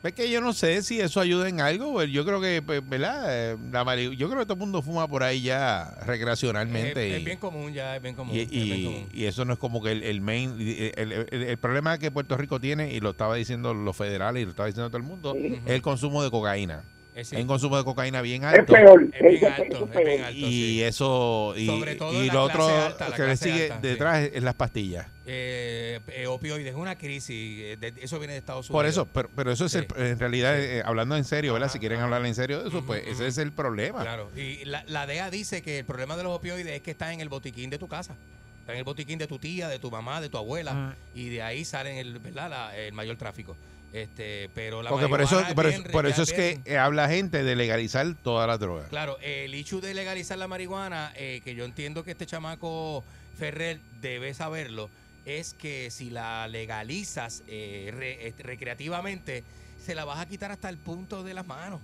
Es 0.03 0.13
que 0.15 0.29
yo 0.31 0.41
no 0.41 0.53
sé 0.53 0.83
si 0.83 1.01
eso 1.01 1.21
ayuda 1.21 1.49
en 1.49 1.61
algo. 1.61 1.93
pues, 1.93 2.11
Yo 2.11 2.25
creo 2.25 2.41
que, 2.41 2.61
pues, 2.63 2.87
¿verdad? 2.89 3.57
La 3.71 3.85
mari- 3.85 4.17
yo 4.17 4.29
creo 4.29 4.41
que 4.41 4.47
todo 4.47 4.55
el 4.55 4.61
mundo 4.61 4.83
fuma 4.83 5.07
por 5.07 5.23
ahí 5.23 5.43
ya 5.43 5.95
recreacionalmente. 6.07 7.15
es 7.17 7.21
y- 7.21 7.25
bien 7.25 7.39
común 7.39 7.73
ya, 7.73 7.95
es 7.97 8.03
bien 8.03 8.15
común. 8.17 8.35
Y, 8.35 8.41
es 8.41 8.51
bien 8.51 8.67
y- 8.79 8.85
común. 8.85 9.09
y 9.13 9.25
eso 9.27 9.45
no 9.45 9.53
es 9.53 9.59
como 9.59 9.83
que 9.83 9.93
el, 9.93 10.03
el 10.03 10.21
main. 10.21 10.57
El, 10.59 10.93
el- 11.13 11.27
el- 11.31 11.43
el 11.43 11.57
problema 11.59 11.99
que 11.99 12.11
Puerto 12.11 12.37
Rico 12.37 12.59
tiene, 12.59 12.93
y 12.93 13.01
lo 13.01 13.11
estaba 13.11 13.37
diciendo 13.37 13.75
los 13.75 13.97
federales 13.97 14.43
y 14.43 14.45
lo 14.47 14.51
estaba 14.51 14.67
diciendo 14.67 14.89
todo 14.91 14.99
el 14.99 15.05
mundo, 15.07 15.37
es 15.37 15.61
el 15.71 15.83
consumo 15.83 16.23
de 16.25 16.31
cocaína. 16.31 16.83
Es 17.15 17.31
un 17.33 17.47
consumo 17.47 17.77
de 17.77 17.85
cocaína 17.85 18.23
bien 18.23 18.43
es 18.43 18.59
alto. 18.59 18.73
peor. 18.73 19.03
Es 19.13 19.21
bien 19.21 19.35
eso- 19.37 19.47
alto, 19.49 19.63
eso 19.65 19.85
es 19.85 19.91
peor. 19.91 20.05
bien 20.07 20.25
alto. 20.25 20.39
Y 20.39 20.45
sí. 20.51 20.83
eso. 20.83 21.55
Y, 21.59 21.67
Sobre 21.67 21.95
todo 21.97 22.23
y 22.23 22.27
la 22.29 22.33
lo 22.33 22.45
clase 22.49 22.63
otro 22.63 22.77
alta, 22.87 23.13
que 23.15 23.23
le 23.25 23.37
sigue 23.37 23.63
alta, 23.65 23.75
sí. 23.77 23.81
detrás 23.89 24.23
es, 24.23 24.31
es 24.37 24.43
las 24.43 24.55
pastillas. 24.55 25.07
Eh, 25.27 26.01
eh, 26.09 26.27
opioides, 26.27 26.69
es 26.69 26.75
una 26.75 26.97
crisis. 26.97 27.61
eh, 27.63 27.77
de- 27.79 27.93
eso 28.03 28.19
viene 28.19 28.33
de 28.33 28.39
Estados 28.39 28.71
Unidos. 28.71 28.79
Por 28.79 28.87
eso, 28.87 29.05
pero, 29.13 29.29
pero 29.37 29.53
eso 29.53 29.67
es 29.67 29.75
el- 29.75 29.87
en 29.97 30.19
realidad, 30.19 30.57
Sí. 30.57 30.63
eh, 30.65 30.83
hablando 30.85 31.15
en 31.17 31.25
serio, 31.25 31.53
¿verdad? 31.53 31.67
Ajá, 31.67 31.75
si 31.75 31.79
quieren 31.81 31.99
ajá. 31.99 32.05
hablar 32.07 32.25
en 32.25 32.35
serio 32.35 32.63
de 32.63 32.69
eso, 32.71 32.83
pues 32.85 33.07
ese 33.07 33.27
es 33.27 33.37
el 33.37 33.53
problema. 33.53 34.01
Claro, 34.01 34.31
y 34.35 34.65
la, 34.65 34.83
la 34.87 35.07
DEA 35.07 35.31
dice 35.31 35.61
que 35.61 35.81
el 35.81 35.85
problema 35.85 36.17
de 36.17 36.23
los 36.23 36.33
opioides 36.35 36.73
es 36.75 36.81
que 36.81 36.93
está 36.93 37.13
en 37.13 37.21
el 37.21 37.29
botiquín 37.29 37.69
de 37.69 37.77
tu 37.79 37.89
casa. 37.89 38.17
Está 38.61 38.73
en 38.73 38.79
el 38.79 38.85
botiquín 38.85 39.19
de 39.19 39.27
tu 39.27 39.39
tía, 39.39 39.69
de 39.69 39.79
tu 39.79 39.91
mamá, 39.91 40.21
de 40.23 40.29
tu 40.31 40.39
abuela. 40.39 40.71
Ajá. 40.71 40.97
Y 41.15 41.29
de 41.29 41.43
ahí 41.43 41.65
salen 41.65 41.99
el, 41.99 42.19
¿verdad? 42.21 42.49
La- 42.49 42.77
el 42.77 42.93
mayor 42.93 43.17
tráfico. 43.17 43.55
Este, 43.93 44.49
pero 44.55 44.83
la 44.83 44.89
Porque 44.91 45.07
por 45.09 45.21
eso, 45.21 45.43
por 45.55 45.67
bien- 45.69 45.83
eso, 45.83 45.93
por 45.93 46.05
ya 46.07 46.11
eso 46.13 46.23
es 46.23 46.33
que 46.33 46.61
bien- 46.65 46.79
habla 46.79 47.09
gente 47.09 47.43
de 47.45 47.55
legalizar 47.57 48.07
todas 48.23 48.49
las 48.49 48.59
drogas. 48.59 48.89
Claro, 48.89 49.19
el 49.21 49.53
hecho 49.53 49.81
de 49.83 49.93
legalizar 49.93 50.39
la 50.39 50.49
marihuana, 50.49 51.13
eh, 51.15 51.43
que 51.45 51.55
yo 51.55 51.65
entiendo 51.67 52.03
que 52.03 52.13
este 52.13 52.25
chamaco 52.27 53.05
Ferrer 53.39 53.81
debe 54.01 54.33
saberlo, 54.33 54.89
es 55.27 55.53
que 55.55 55.91
si 55.91 56.09
la 56.11 56.49
legalizas 56.49 57.43
eh, 57.49 57.93
re- 57.95 58.35
recreativamente, 58.43 59.45
se 59.85 59.95
la 59.95 60.05
vas 60.05 60.21
a 60.21 60.27
quitar 60.27 60.51
hasta 60.53 60.69
el 60.69 60.79
punto 60.79 61.23
de 61.23 61.35
las 61.35 61.47
manos. 61.47 61.81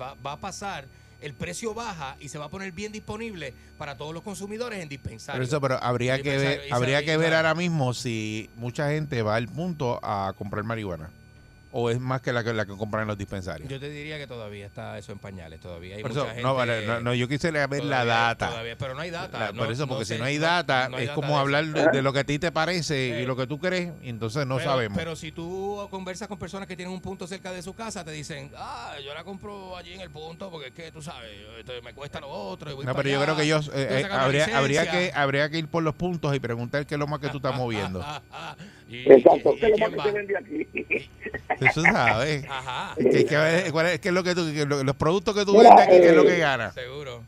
Va, 0.00 0.14
va 0.24 0.32
a 0.32 0.36
pasar, 0.36 0.84
el 1.22 1.32
precio 1.32 1.72
baja 1.72 2.16
y 2.20 2.28
se 2.28 2.36
va 2.38 2.44
a 2.46 2.48
poner 2.50 2.72
bien 2.72 2.92
disponible 2.92 3.54
para 3.78 3.96
todos 3.96 4.12
los 4.12 4.22
consumidores 4.22 4.78
en 4.80 4.84
Por 4.84 4.90
dispensarios. 4.90 5.48
eso, 5.48 5.60
pero 5.60 5.82
habría 5.82 6.20
que 6.20 6.36
ver, 6.36 6.62
habría 6.70 7.02
que 7.02 7.16
ver 7.16 7.32
ahora 7.34 7.54
mismo 7.54 7.94
si 7.94 8.50
mucha 8.56 8.90
gente 8.90 9.22
va 9.22 9.36
al 9.36 9.48
punto 9.48 9.98
a 10.02 10.34
comprar 10.36 10.62
marihuana. 10.64 11.08
O 11.72 11.90
es 11.90 11.98
más 12.00 12.22
que 12.22 12.32
la 12.32 12.42
que, 12.44 12.52
la 12.54 12.64
que 12.64 12.74
compran 12.76 13.02
en 13.02 13.08
los 13.08 13.18
dispensarios. 13.18 13.68
Yo 13.68 13.78
te 13.78 13.90
diría 13.90 14.16
que 14.18 14.26
todavía 14.26 14.64
está 14.64 14.96
eso 14.98 15.12
en 15.12 15.18
pañales, 15.18 15.60
todavía 15.60 15.96
hay 15.96 16.02
Por 16.02 16.12
mucha 16.12 16.20
eso, 16.22 16.28
gente... 16.30 16.42
no, 16.42 16.54
vale, 16.54 16.86
no, 16.86 17.00
no, 17.00 17.12
yo 17.12 17.28
quisiera 17.28 17.66
ver 17.66 17.84
la 17.84 18.04
data. 18.04 18.48
todavía, 18.50 18.76
pero 18.78 18.94
no 18.94 19.00
hay 19.00 19.10
data. 19.10 19.38
La- 19.38 19.52
no- 19.52 19.62
por 19.64 19.72
eso, 19.72 19.86
porque 19.86 20.04
sé, 20.04 20.14
si 20.14 20.20
no 20.20 20.26
hay 20.26 20.38
data, 20.38 20.88
no 20.88 20.96
hay 20.96 21.02
es 21.02 21.08
data 21.08 21.14
como 21.20 21.34
de 21.34 21.40
hablar 21.40 21.64
de, 21.66 21.88
de 21.88 22.02
lo 22.02 22.12
que 22.12 22.20
a 22.20 22.24
ti 22.24 22.38
te 22.38 22.50
parece 22.52 23.18
Eh. 23.18 23.22
y 23.22 23.26
lo 23.26 23.36
que 23.36 23.46
tú 23.46 23.58
crees, 23.58 23.92
y 24.02 24.08
entonces 24.08 24.46
no 24.46 24.56
pero, 24.56 24.70
sabemos. 24.70 24.96
Pero 24.96 25.16
si 25.16 25.32
tú 25.32 25.86
conversas 25.90 26.28
con 26.28 26.38
personas 26.38 26.66
que 26.68 26.76
tienen 26.76 26.94
un 26.94 27.00
punto 27.00 27.26
cerca 27.26 27.52
de 27.52 27.60
su 27.62 27.74
casa, 27.74 28.04
te 28.04 28.10
dicen, 28.12 28.50
ah, 28.56 28.94
yo 29.04 29.12
la 29.12 29.24
compro 29.24 29.76
allí 29.76 29.92
en 29.92 30.00
el 30.00 30.10
punto 30.10 30.50
porque 30.50 30.68
es 30.68 30.72
que 30.72 30.90
tú 30.92 31.02
sabes, 31.02 31.30
este, 31.58 31.82
me 31.82 31.92
cuesta 31.92 32.20
lo 32.20 32.28
otro. 32.28 32.70
Y 32.70 32.74
voy 32.74 32.86
no, 32.86 32.92
para 32.92 33.02
pero 33.02 33.18
yo 33.18 33.22
creo 33.22 33.36
que 33.36 33.42
ellos 33.42 33.68
eh, 33.74 34.02
eh, 34.02 34.08
habría, 34.10 34.44
habría 34.56 34.82
licencia". 34.82 35.10
que 35.10 35.12
habría 35.18 35.50
que 35.50 35.58
ir 35.58 35.68
por 35.68 35.82
los 35.82 35.94
puntos 35.94 36.34
y 36.34 36.40
preguntar 36.40 36.86
qué 36.86 36.94
es 36.94 36.98
lo 36.98 37.06
más 37.06 37.18
que 37.20 37.28
tú 37.28 37.36
estás 37.38 37.54
moviendo. 37.56 38.00
Exacto, 38.88 39.54
¿qué 39.58 39.66
es 39.66 39.80
lo 39.80 39.90
más 39.90 39.96
que 39.96 40.02
se 40.02 40.12
vende 40.12 40.38
aquí? 40.38 41.10
Eso 41.60 41.82
sabes. 41.82 42.44
Ajá, 42.48 42.94
¿Qué, 42.96 43.24
qué- 43.24 43.68
cuál 43.72 43.86
es- 43.86 44.00
qué 44.00 44.08
es 44.08 44.14
lo 44.14 44.22
que 44.22 44.34
tú, 44.34 44.44
qué 44.52 44.62
es 44.62 44.66
lo- 44.68 44.82
los 44.84 44.96
productos 44.96 45.34
que 45.34 45.44
tú 45.44 45.52
Mira, 45.56 45.70
vendes 45.70 45.86
aquí, 45.88 46.00
qué 46.00 46.08
es 46.08 46.16
lo 46.16 46.22
eh, 46.22 46.26
que 46.26 46.38
ganas? 46.38 46.74
seguro. 46.74 47.22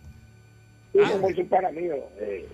Sí, 0.93 0.99
Ah. 1.05 1.11
pana 1.51 1.71
mío, 1.71 1.95
eh, 2.21 2.47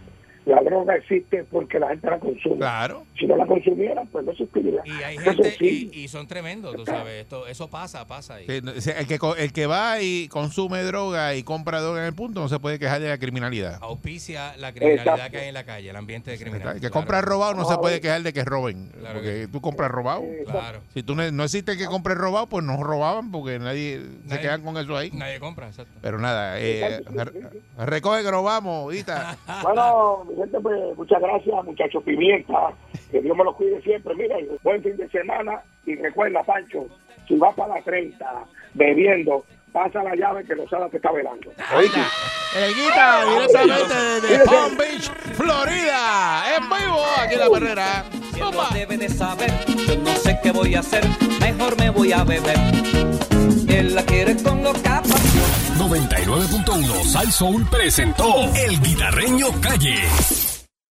la 0.47 0.61
droga 0.63 0.97
existe 0.97 1.45
porque 1.45 1.79
la 1.79 1.89
gente 1.89 2.11
la 2.11 2.19
consume. 2.19 2.57
Claro. 2.57 3.05
Si 3.19 3.27
no 3.27 3.37
la 3.37 3.47
consumiera, 3.47 4.03
pues 4.11 4.25
no 4.25 4.33
existiría. 4.33 4.83
Y 4.85 4.91
hay 5.03 5.17
Eso 5.17 5.25
gente, 5.27 5.55
sí. 5.59 5.89
y, 5.93 6.01
y 6.01 6.09
son 6.09 6.27
tremendos, 6.27 6.75
tú 6.75 6.85
sabes, 6.85 7.23
esto, 7.23 7.47
eso 7.47 7.69
pasa, 7.69 8.05
pasa. 8.07 8.35
ahí. 8.35 8.47
El, 8.49 9.07
que, 9.07 9.19
co- 9.21 9.37
el 9.37 9.53
que 9.53 9.67
va 9.67 10.01
y 10.01 10.27
consume 10.29 10.83
droga 10.83 11.35
y 11.37 11.45
compra 11.45 11.81
droga 11.81 12.01
en 12.01 12.07
el 12.07 12.15
punto 12.15 12.41
no 12.41 12.49
se 12.49 12.59
puede 12.59 12.81
quejar 12.81 13.01
de 13.01 13.09
la 13.11 13.19
criminalidad. 13.19 13.79
Auspicia 13.83 14.57
la 14.57 14.73
criminalidad 14.73 15.15
Exacto. 15.15 15.31
que 15.33 15.39
hay 15.39 15.49
en 15.49 15.55
la 15.55 15.65
calle, 15.65 15.91
el 15.91 15.97
ambiente 15.97 16.33
de 16.33 16.39
criminalidad. 16.39 16.75
El 16.75 16.81
que 16.81 16.91
compra 16.91 17.21
robado 17.21 17.55
no 17.55 17.65
se 17.67 17.79
puede 17.79 18.01
quejar 18.01 18.23
de 18.23 18.33
que 18.33 18.45
roben. 18.45 18.89
Claro 18.99 19.15
porque 19.15 19.41
que 19.43 19.49
tú 19.49 19.61
compras 19.61 19.91
robado. 19.91 20.23
Eh, 20.25 20.45
Claro. 20.51 20.81
Si 20.93 21.03
tú 21.05 21.15
no, 21.15 21.31
no 21.31 21.45
existe 21.45 21.73
el 21.73 21.79
que 21.79 21.87
compre 21.87 22.15
robado, 22.15 22.49
pues 22.49 22.65
no 22.65 22.83
robaban 22.83 23.31
porque 23.31 23.59
nadie, 23.61 24.01
se 24.29 24.41
quedan 24.41 24.63
con 24.63 24.77
eso 24.77 24.97
ahí. 24.97 25.11
Nadie 25.13 25.39
compra, 25.41 25.69
exacto. 25.69 25.93
Pero 26.03 26.19
nada, 26.19 26.59
eh, 26.61 27.01
re- 27.11 27.87
recoge 27.87 28.23
que 28.25 28.31
nos 28.31 28.43
vamos, 28.45 28.93
Ita. 28.95 29.37
Bueno, 29.63 30.25
mi 30.29 30.35
gente, 30.37 30.59
pues 30.61 30.97
muchas 30.97 31.21
gracias, 31.21 31.65
muchachos 31.65 32.03
Pimienta. 32.05 32.75
Que 33.15 33.23
Dios 33.23 33.37
me 33.37 33.45
los 33.45 33.55
cuide 33.55 33.81
siempre. 33.81 34.13
Mira, 34.17 34.35
buen 34.65 34.83
fin 34.83 34.97
de 34.97 35.09
semana. 35.09 35.63
Y 35.87 35.95
recuerda, 35.95 36.43
Pancho, 36.43 36.89
si 37.29 37.37
vas 37.37 37.55
para 37.55 37.77
la 37.77 37.83
30 37.83 38.45
bebiendo, 38.73 39.45
pasa 39.73 40.03
la 40.03 40.17
llave 40.17 40.45
que 40.45 40.57
no 40.57 40.67
sabes 40.69 40.91
que 40.91 40.97
está 40.97 41.13
velando. 41.13 41.53
¿Oíste? 41.77 42.01
El 42.57 42.75
Guita, 42.75 43.25
directamente 43.25 43.95
desde 44.21 44.45
Palm 44.45 44.77
Beach, 44.77 45.11
Florida. 45.35 46.57
En 46.57 46.63
vivo, 46.65 47.05
aquí 47.17 47.35
en 47.35 47.41
la 47.41 47.51
perrera. 47.51 48.05
Quien 48.33 48.51
lo 48.51 48.69
debe 48.73 48.99
de 48.99 49.09
saber, 49.09 49.53
yo 49.87 49.97
no 49.99 50.17
sé 50.17 50.37
qué 50.43 50.51
voy 50.51 50.75
a 50.75 50.81
hacer, 50.81 51.05
mejor 51.39 51.79
me 51.79 51.91
voy 51.91 52.13
a 52.13 52.25
beber. 52.25 52.59
Él 53.69 53.95
la 53.95 54.05
quiere 54.05 54.35
con 54.43 54.61
los 54.65 54.77
capas. 54.79 55.23
99.1 55.79 57.05
Sal 57.05 57.31
Soul 57.31 57.65
presentó 57.71 58.43
El 58.57 58.81
Guitarreño 58.81 59.53
Calle. 59.61 60.01